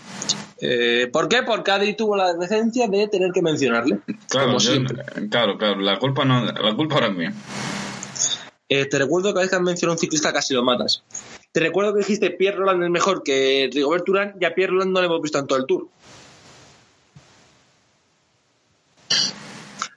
Eh, 0.60 1.08
¿Por 1.12 1.28
qué? 1.28 1.42
Porque 1.42 1.70
Adri 1.70 1.94
tuvo 1.94 2.16
la 2.16 2.32
decencia 2.34 2.88
de 2.88 3.08
tener 3.08 3.30
que 3.32 3.42
mencionarle. 3.42 4.00
Claro, 4.28 4.46
como 4.48 4.58
yo- 4.58 4.70
siempre. 4.72 5.02
claro, 5.28 5.56
claro, 5.58 5.80
la 5.80 5.98
culpa 5.98 6.24
no, 6.24 6.44
la 6.44 6.74
culpa 6.74 6.94
ahora 6.96 7.08
es 7.08 7.14
mía. 7.14 7.32
Eh, 8.68 8.86
te 8.86 8.98
recuerdo 8.98 9.28
que 9.28 9.34
cada 9.34 9.42
vez 9.42 9.50
que 9.50 9.56
has 9.56 9.62
mencionado 9.62 9.92
a 9.92 9.96
un 9.96 9.98
ciclista 10.00 10.32
casi 10.32 10.54
lo 10.54 10.64
matas. 10.64 11.02
Te 11.52 11.60
recuerdo 11.60 11.92
que 11.92 11.98
dijiste 12.00 12.30
Pierre 12.30 12.56
Roland 12.56 12.82
es 12.82 12.90
mejor 12.90 13.22
que 13.22 13.68
Rigobert 13.72 14.08
Urán 14.08 14.34
y 14.40 14.44
a 14.44 14.54
Pierre 14.54 14.72
Roland 14.72 14.92
no 14.92 15.00
le 15.00 15.06
hemos 15.06 15.20
visto 15.20 15.38
en 15.38 15.46
todo 15.46 15.58
el 15.58 15.66
tour. 15.66 15.86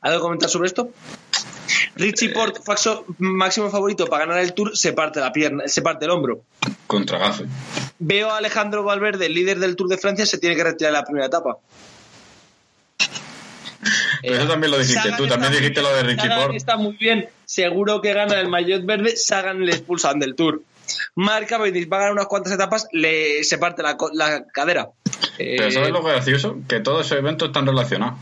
¿Algo 0.01 0.19
que 0.19 0.21
comentar 0.21 0.49
sobre 0.49 0.67
esto? 0.67 0.91
Richie 1.97 2.29
Port, 2.29 2.57
faxo- 2.63 3.05
máximo 3.17 3.69
favorito 3.69 4.05
para 4.07 4.25
ganar 4.25 4.41
el 4.43 4.53
tour, 4.53 4.77
se 4.77 4.93
parte 4.93 5.19
la 5.19 5.31
pierna, 5.31 5.67
se 5.67 5.81
parte 5.81 6.05
el 6.05 6.12
hombro. 6.12 6.41
Contra 6.86 7.17
Gafe. 7.17 7.45
Veo 7.99 8.29
a 8.31 8.38
Alejandro 8.38 8.83
Valverde, 8.83 9.27
líder 9.29 9.60
del 9.60 9.75
Tour 9.75 9.89
de 9.89 9.97
Francia, 9.97 10.25
se 10.25 10.38
tiene 10.38 10.55
que 10.55 10.63
retirar 10.63 10.93
la 10.93 11.03
primera 11.03 11.25
etapa. 11.25 11.57
Pero 14.21 14.36
eso 14.36 14.47
también 14.47 14.71
lo 14.71 14.77
dijiste 14.79 15.01
Sagan 15.01 15.17
tú, 15.17 15.27
también 15.27 15.51
dijiste 15.53 15.79
bien, 15.79 15.83
lo 15.91 15.95
de 15.97 16.03
Richie 16.03 16.21
Sagan 16.21 16.41
Port. 16.41 16.55
está 16.55 16.77
muy 16.77 16.97
bien. 16.97 17.29
Seguro 17.45 18.01
que 18.01 18.13
gana 18.13 18.39
el 18.39 18.49
maillot 18.49 18.86
verde, 18.86 19.15
Sagan 19.15 19.65
le 19.65 19.71
expulsan 19.73 20.19
del 20.19 20.36
Tour. 20.36 20.62
Mark 21.15 21.47
Cavendish 21.47 21.88
va 21.91 21.97
a 21.97 22.00
ganar 22.02 22.13
unas 22.13 22.28
cuantas 22.28 22.54
etapas, 22.54 22.88
le 22.91 23.43
se 23.43 23.58
parte 23.58 23.82
la, 23.84 23.97
la 24.13 24.45
cadera. 24.47 24.89
Pero 25.38 25.63
Eh, 25.67 25.71
¿sabes 25.71 25.89
lo 25.89 26.04
gracioso? 26.04 26.58
Que 26.67 26.80
todos 26.80 27.06
esos 27.06 27.17
eventos 27.17 27.50
están 27.50 27.65
relacionados. 27.65 28.19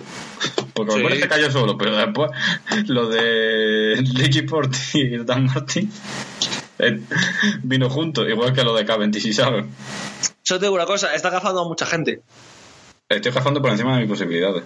Porque 0.73 0.91
Sí. 0.93 1.01
Valverde 1.01 1.21
se 1.21 1.27
cayó 1.29 1.51
solo, 1.51 1.77
pero 1.77 1.95
después 1.95 2.31
lo 2.87 3.07
de 3.09 4.03
Ricky 4.15 4.41
Porte 4.43 4.77
y 4.93 5.17
Dan 5.23 5.45
Martin 5.45 5.91
eh, 6.79 6.99
vino 7.63 7.89
junto, 7.89 8.27
igual 8.27 8.53
que 8.53 8.63
lo 8.63 8.75
de 8.75 8.85
Cavendish 8.85 9.25
y 9.27 9.33
Sagan. 9.33 9.69
Yo 10.43 10.59
te 10.59 10.65
digo 10.65 10.75
una 10.75 10.85
cosa, 10.85 11.13
está 11.15 11.29
gafando 11.29 11.61
a 11.61 11.67
mucha 11.67 11.85
gente. 11.85 12.21
Estoy 13.07 13.31
cazando 13.31 13.61
por 13.61 13.71
encima 13.71 13.93
de 13.95 14.01
mis 14.01 14.09
posibilidades. 14.09 14.63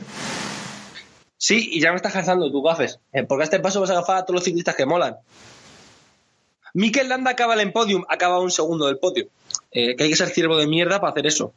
Sí, 1.38 1.70
y 1.74 1.80
ya 1.80 1.92
me 1.92 1.98
estás 1.98 2.14
gafando 2.14 2.52
tú 2.52 2.62
gafes. 2.62 3.00
Eh, 3.14 3.24
porque 3.24 3.44
a 3.44 3.46
este 3.46 3.60
paso 3.60 3.80
vas 3.80 3.90
a 3.92 3.94
gafar 3.94 4.18
a 4.18 4.26
todos 4.26 4.36
los 4.36 4.44
ciclistas 4.44 4.76
que 4.76 4.86
molan. 4.86 5.16
Mikel 6.74 7.10
Landa 7.10 7.32
acaba 7.32 7.60
en 7.62 7.72
podium, 7.72 8.04
acaba 8.10 8.40
un 8.40 8.52
segundo 8.52 8.88
del 8.88 8.98
podio. 8.98 9.28
Eh, 9.72 9.96
que 9.96 10.04
hay 10.04 10.10
que 10.10 10.16
ser 10.16 10.30
ciervo 10.30 10.58
de 10.58 10.68
mierda 10.68 11.00
para 11.00 11.12
hacer 11.12 11.28
eso. 11.28 11.54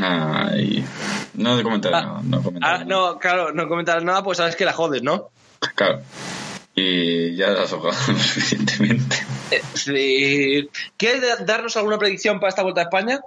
Ay, 0.00 0.84
no 1.34 1.56
de 1.56 1.62
comentar 1.62 1.94
Ah. 1.94 2.00
nada. 2.02 2.20
No 2.24 2.42
comentaré 2.42 2.74
Ah, 2.74 2.78
nada. 2.78 2.84
no, 2.84 3.18
claro, 3.18 3.52
no 3.52 3.68
comentarás 3.68 4.02
nada, 4.04 4.22
pues 4.22 4.38
sabes 4.38 4.56
que 4.56 4.64
la 4.64 4.72
jodes, 4.72 5.02
¿no? 5.02 5.30
Claro. 5.74 6.02
Y 6.74 7.36
ya 7.36 7.52
has 7.52 7.72
ahogado 7.72 7.92
suficientemente. 8.18 9.16
Sí. 9.74 10.68
¿Quieres 10.96 11.20
da- 11.22 11.44
darnos 11.44 11.76
alguna 11.76 11.98
predicción 11.98 12.40
para 12.40 12.48
esta 12.48 12.62
vuelta 12.62 12.80
a 12.80 12.84
España? 12.84 13.20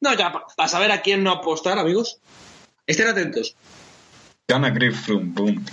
No, 0.00 0.14
ya, 0.14 0.32
para 0.56 0.68
saber 0.68 0.92
a 0.92 1.02
quién 1.02 1.24
no 1.24 1.32
apostar, 1.32 1.78
amigos. 1.78 2.18
Estén 2.86 3.08
atentos. 3.08 3.56
Gana 4.46 4.70
Griff 4.70 5.08
boom. 5.08 5.64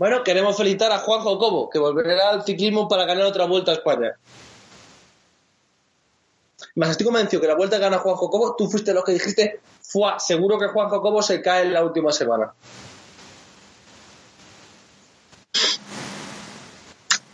Bueno, 0.00 0.24
queremos 0.24 0.56
felicitar 0.56 0.90
a 0.92 0.98
Juanjo 1.00 1.38
Cobo, 1.38 1.68
que 1.68 1.78
volverá 1.78 2.30
al 2.30 2.42
ciclismo 2.42 2.88
para 2.88 3.04
ganar 3.04 3.26
otra 3.26 3.44
vuelta 3.44 3.72
a 3.72 3.74
España. 3.74 4.12
Más 6.76 6.88
estoy 6.88 7.04
convencido 7.04 7.42
que 7.42 7.46
la 7.46 7.54
vuelta 7.54 7.76
gana 7.76 7.98
Juanjo 7.98 8.30
Cobo. 8.30 8.56
Tú 8.56 8.66
fuiste 8.70 8.94
los 8.94 9.04
que 9.04 9.12
dijiste, 9.12 9.60
fue 9.82 10.12
seguro 10.18 10.58
que 10.58 10.68
Juanjo 10.68 11.02
Cobo 11.02 11.20
se 11.20 11.42
cae 11.42 11.64
en 11.64 11.74
la 11.74 11.84
última 11.84 12.12
semana. 12.12 12.50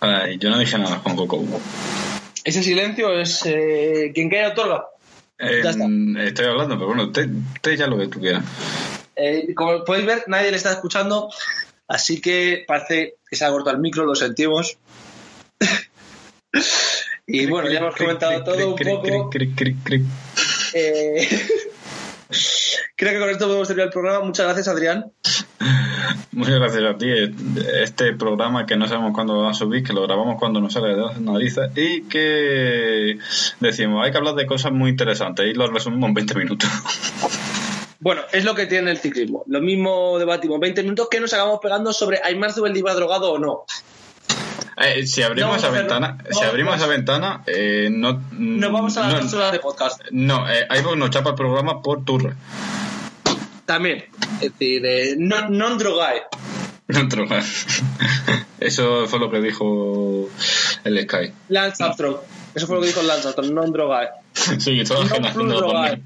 Ay, 0.01 0.37
yo 0.39 0.51
no 0.51 0.59
dije 0.59 0.77
nada, 0.77 0.99
Juan 0.99 1.15
Coco. 1.15 1.45
Ese 2.43 2.65
silencio 2.65 3.13
es 3.17 3.47
eh, 3.47 4.11
quien 4.13 4.29
cae 4.29 4.49
otorga. 4.49 4.87
Eh, 5.39 5.61
Ya 5.63 5.71
está. 5.71 5.85
estoy 6.25 6.47
hablando, 6.47 6.75
pero 6.75 6.89
bueno, 6.89 7.05
usted, 7.05 7.29
usted 7.55 7.77
ya 7.77 7.87
lo 7.87 7.97
que 7.97 8.09
tú 8.09 8.19
quieras. 8.19 8.43
Eh, 9.15 9.55
como 9.55 9.85
podéis 9.85 10.07
ver, 10.07 10.25
nadie 10.27 10.51
le 10.51 10.57
está 10.57 10.73
escuchando, 10.73 11.31
así 11.89 12.21
que 12.21 12.65
parece 12.67 13.17
que 13.29 13.37
se 13.37 13.45
ha 13.45 13.51
cortado 13.51 13.77
el 13.77 13.83
micro, 13.83 14.05
lo 14.05 14.15
sentimos. 14.15 14.79
y 17.27 17.47
bueno, 17.47 17.71
ya 17.71 17.79
hemos 17.79 17.97
comentado 17.97 18.45
todo 18.45 18.75
un 18.75 18.77
poco. 18.77 19.31
Eh, 20.75 21.29
creo 22.97 23.13
que 23.13 23.19
con 23.19 23.31
esto 23.31 23.47
podemos 23.47 23.69
terminar 23.69 23.87
el 23.87 23.93
programa. 23.93 24.25
Muchas 24.25 24.47
gracias, 24.47 24.69
Adrián. 24.69 25.13
Muchas 26.33 26.57
gracias 26.57 26.85
a 26.85 26.99
ti. 26.99 27.09
Este 27.83 28.13
programa 28.13 28.67
que 28.67 28.77
no 28.77 28.87
sabemos 28.87 29.13
cuándo 29.15 29.33
lo 29.33 29.41
vamos 29.41 29.57
a 29.57 29.59
subir, 29.61 29.83
que 29.83 29.95
lo 29.95 30.03
grabamos 30.03 30.37
cuando 30.39 30.61
nos 30.61 30.75
sale 30.75 30.89
de 30.89 30.97
las 30.97 31.19
narices 31.19 31.71
y 31.75 32.03
que 32.03 33.19
decimos, 33.61 34.05
hay 34.05 34.13
que 34.13 34.19
hablar 34.19 34.35
de 34.35 34.47
cosas 34.47 34.73
muy 34.73 34.91
interesantes 34.91 35.47
y 35.47 35.55
lo 35.55 35.67
resumimos 35.69 36.09
en 36.09 36.15
20 36.15 36.35
minutos. 36.35 36.69
Bueno, 38.01 38.23
es 38.33 38.45
lo 38.45 38.55
que 38.55 38.67
tiene 38.67 38.91
el 38.91 38.99
ciclismo. 38.99 39.45
Lo 39.47 39.61
mismo 39.61 40.19
debatimos 40.19 40.61
20 40.61 40.83
minutos 40.83 41.09
que 41.11 41.21
nos 41.21 41.33
hagamos 41.33 41.61
pegando 41.63 41.93
sobre 41.93 42.21
¿hay 42.23 42.37
más 42.37 42.55
de 42.55 42.83
va 42.83 42.95
drogado 42.95 43.33
o 43.33 43.39
no? 43.39 43.65
Eh, 44.79 45.07
si 45.07 45.23
abrimos 45.23 45.57
esa 45.57 45.71
ventana, 45.71 46.19
si 46.31 46.45
abrimos 46.45 46.77
esa 46.77 46.87
ventana, 46.87 47.43
eh, 47.47 47.89
no. 47.91 48.23
Nos 48.33 48.73
vamos 48.73 48.97
a 48.99 49.09
las 49.09 49.33
horas 49.33 49.53
de 49.53 49.59
podcast. 49.59 50.03
No, 50.11 50.47
eh, 50.51 50.67
nos 50.97 51.11
chapa 51.11 51.31
el 51.31 51.35
programa 51.35 51.81
por 51.81 52.05
turra. 52.05 52.37
También. 53.65 54.05
Es 54.41 54.53
decir, 54.53 54.85
eh, 54.85 55.15
no, 55.17 55.49
non 55.49 55.79
drogae. 55.79 56.23
Non 56.89 57.09
drogae. 57.09 57.43
Eso 58.61 59.07
fue 59.07 59.19
lo 59.19 59.31
que 59.31 59.41
dijo 59.41 60.29
el 60.85 61.03
Sky. 61.03 61.33
Lance 61.49 61.83
Armstrong. 61.83 62.17
Eso 62.55 62.67
fue 62.67 62.77
lo 62.77 62.83
que 62.83 62.89
dijo 62.89 63.03
Lance 63.03 63.29
Armstrong, 63.29 63.53
non 63.53 63.73
drogae. 63.73 64.09
sí, 64.61 64.85
plus 64.85 65.49
drogae. 65.49 66.03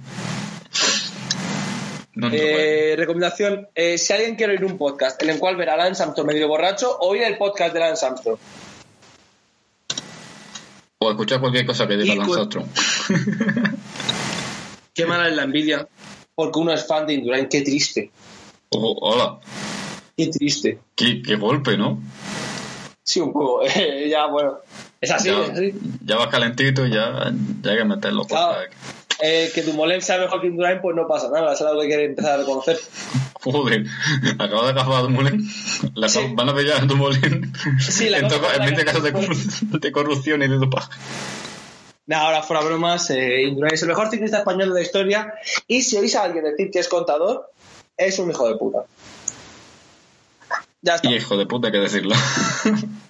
Eh, 2.33 2.95
recomendación, 2.97 3.69
eh, 3.75 3.97
si 3.99 4.13
alguien 4.13 4.37
quiere 4.37 4.53
oír 4.55 4.65
un 4.65 4.77
podcast 4.77 5.23
en 5.23 5.31
el 5.31 5.39
cual 5.39 5.57
ver 5.57 5.71
a 5.71 5.77
Lance 5.77 6.03
Armstrong 6.03 6.29
medio 6.29 6.49
borracho, 6.49 6.99
oír 7.01 7.23
el 7.23 7.39
podcast 7.39 7.73
de 7.73 7.81
Lance 7.81 8.07
Armstrong. 8.07 8.39
O 10.99 11.11
escuchar 11.11 11.41
cualquier 11.41 11.67
cosa 11.67 11.87
que 11.87 11.97
diga 11.97 12.15
Lance 12.17 12.41
Armstrong. 12.41 12.67
Qué 14.95 15.07
mala 15.07 15.29
es 15.29 15.37
la 15.37 15.45
envidia, 15.45 15.89
porque 16.35 16.59
uno 16.59 16.73
es 16.73 16.87
fan 16.87 17.07
de 17.07 17.15
Indurain, 17.15 17.49
qué 17.49 17.63
triste. 17.63 18.11
Oh, 18.71 18.97
hola. 19.01 19.39
Qué 20.17 20.27
triste. 20.27 20.79
Qué, 20.95 21.23
qué 21.23 21.37
golpe, 21.37 21.79
¿no? 21.79 22.03
Sí, 23.03 23.21
un 23.21 23.33
poco. 23.33 23.63
ya, 24.09 24.27
bueno. 24.27 24.59
Es 25.01 25.11
así, 25.11 25.29
ya, 25.29 25.43
es 25.45 25.51
así. 25.51 25.75
Ya 26.05 26.17
vas 26.17 26.29
calentito 26.29 26.87
y 26.87 26.91
ya, 26.91 27.33
ya 27.63 27.71
hay 27.71 27.79
que 27.79 27.85
meterlo. 27.85 28.25
Claro. 28.25 28.59
Eh, 29.23 29.51
que 29.55 29.63
Dumoulin 29.63 30.01
sea 30.01 30.19
mejor 30.19 30.41
que 30.41 30.47
Indurain, 30.47 30.81
pues 30.81 30.97
no 30.97 31.07
pasa 31.07 31.29
nada, 31.31 31.53
es 31.53 31.61
algo 31.61 31.81
que 31.83 31.89
quiere 31.89 32.05
empezar 32.07 32.33
a 32.33 32.37
reconocer. 32.39 32.79
Joder, 33.35 33.85
acaba 34.39 34.65
de 34.73 34.81
acabar 34.81 35.03
Dumoulin. 35.03 35.47
La 35.95 36.09
Sí. 36.09 36.21
Van 36.35 36.49
a 36.49 36.55
pillar 36.55 36.81
a 36.83 36.87
Dumoulin 36.87 37.53
Sí, 37.79 38.09
la 38.09 38.19
en, 38.19 38.27
en 38.27 38.31
la 38.43 38.59
20 38.65 38.77
que- 38.77 38.85
casos 38.85 39.03
de, 39.03 39.13
corru- 39.13 39.81
de 39.81 39.93
corrupción 39.93 40.43
y 40.43 40.49
de 40.49 40.57
dopaje. 40.57 40.89
Nada, 42.07 42.25
ahora 42.27 42.43
fuera 42.43 42.63
bromas, 42.63 43.11
eh, 43.11 43.43
Indurain 43.43 43.75
es 43.75 43.83
el 43.83 43.89
mejor 43.89 44.11
ciclista 44.11 44.39
español 44.39 44.69
de 44.71 44.75
la 44.75 44.81
historia 44.83 45.35
y 45.69 45.83
si 45.83 45.97
oís 45.97 46.17
a 46.17 46.25
alguien 46.25 46.45
decir 46.45 46.71
que 46.71 46.79
es 46.81 46.89
contador, 46.89 47.51
es 47.97 48.19
un 48.19 48.31
hijo 48.31 48.49
de 48.49 48.57
puta. 48.57 48.79
Ya 50.83 50.95
está. 50.95 51.09
Y 51.11 51.17
hijo 51.17 51.37
de 51.37 51.45
puta, 51.47 51.69
hay 51.69 51.73
que 51.73 51.79
decirlo. 51.79 52.15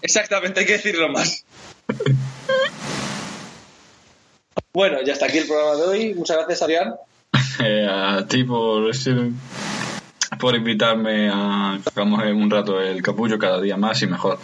Exactamente, 0.03 0.61
hay 0.61 0.67
que 0.67 0.73
decirlo 0.73 1.09
más. 1.09 1.45
Bueno, 4.73 5.03
ya 5.03 5.15
está 5.15 5.27
aquí 5.27 5.39
el 5.39 5.47
programa 5.47 5.77
de 5.77 5.83
hoy. 5.83 6.15
Muchas 6.15 6.37
gracias, 6.39 6.63
Arián. 6.63 6.95
Eh, 7.63 7.87
a 7.87 8.27
ti 8.27 8.43
por, 8.45 8.91
por 10.41 10.55
invitarme 10.55 11.29
a 11.31 11.79
que 11.83 11.91
hagamos 11.91 12.25
un 12.25 12.51
rato 12.51 12.81
el 12.81 13.03
capullo 13.03 13.39
cada 13.39 13.61
día 13.61 13.77
más 13.77 14.01
y 14.01 14.07
mejor. 14.07 14.39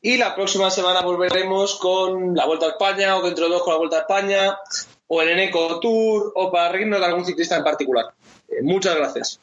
Y 0.00 0.16
la 0.16 0.32
próxima 0.36 0.70
semana 0.70 1.00
volveremos 1.00 1.74
con 1.80 2.36
la 2.36 2.46
Vuelta 2.46 2.66
a 2.66 2.68
España, 2.70 3.16
o 3.16 3.22
dentro 3.22 3.46
de 3.46 3.50
dos 3.50 3.62
con 3.64 3.72
la 3.72 3.78
Vuelta 3.78 3.96
a 3.96 4.00
España, 4.00 4.56
o 5.08 5.22
el 5.22 5.30
Eneco 5.30 5.80
Tour, 5.80 6.32
o 6.36 6.52
para 6.52 6.70
reírnos 6.70 7.00
de 7.00 7.06
algún 7.06 7.24
ciclista 7.24 7.56
en 7.56 7.64
particular. 7.64 8.06
Eh, 8.48 8.62
muchas 8.62 8.94
gracias. 8.94 9.40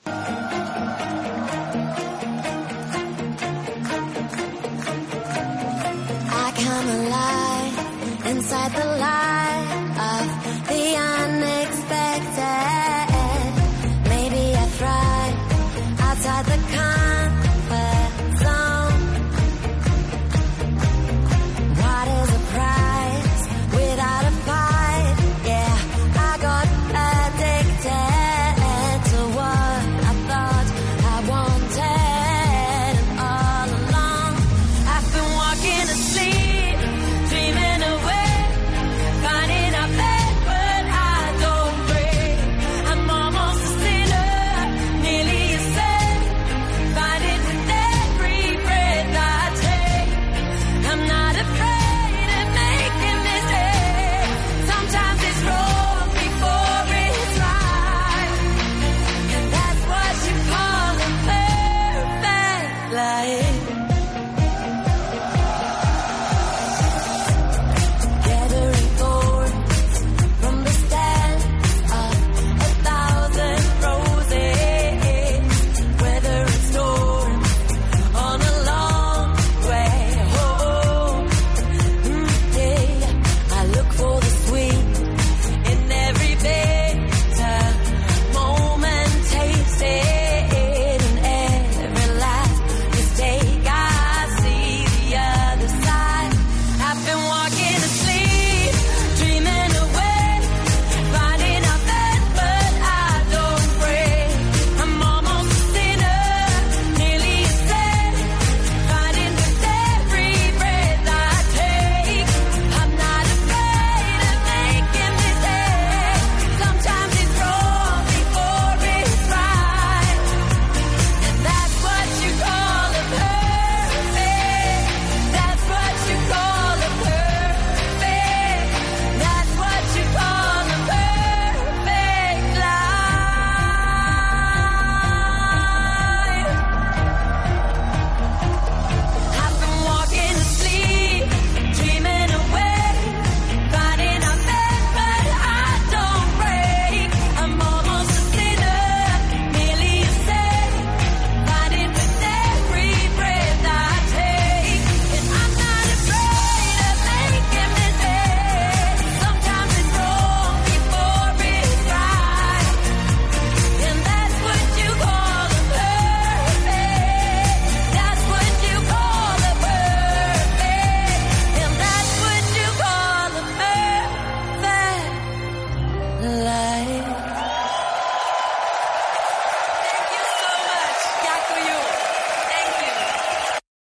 I 6.31 6.51
come 6.55 6.89
alive 6.89 7.58
inside 8.39 8.71
the 8.71 8.85
light. 8.85 9.58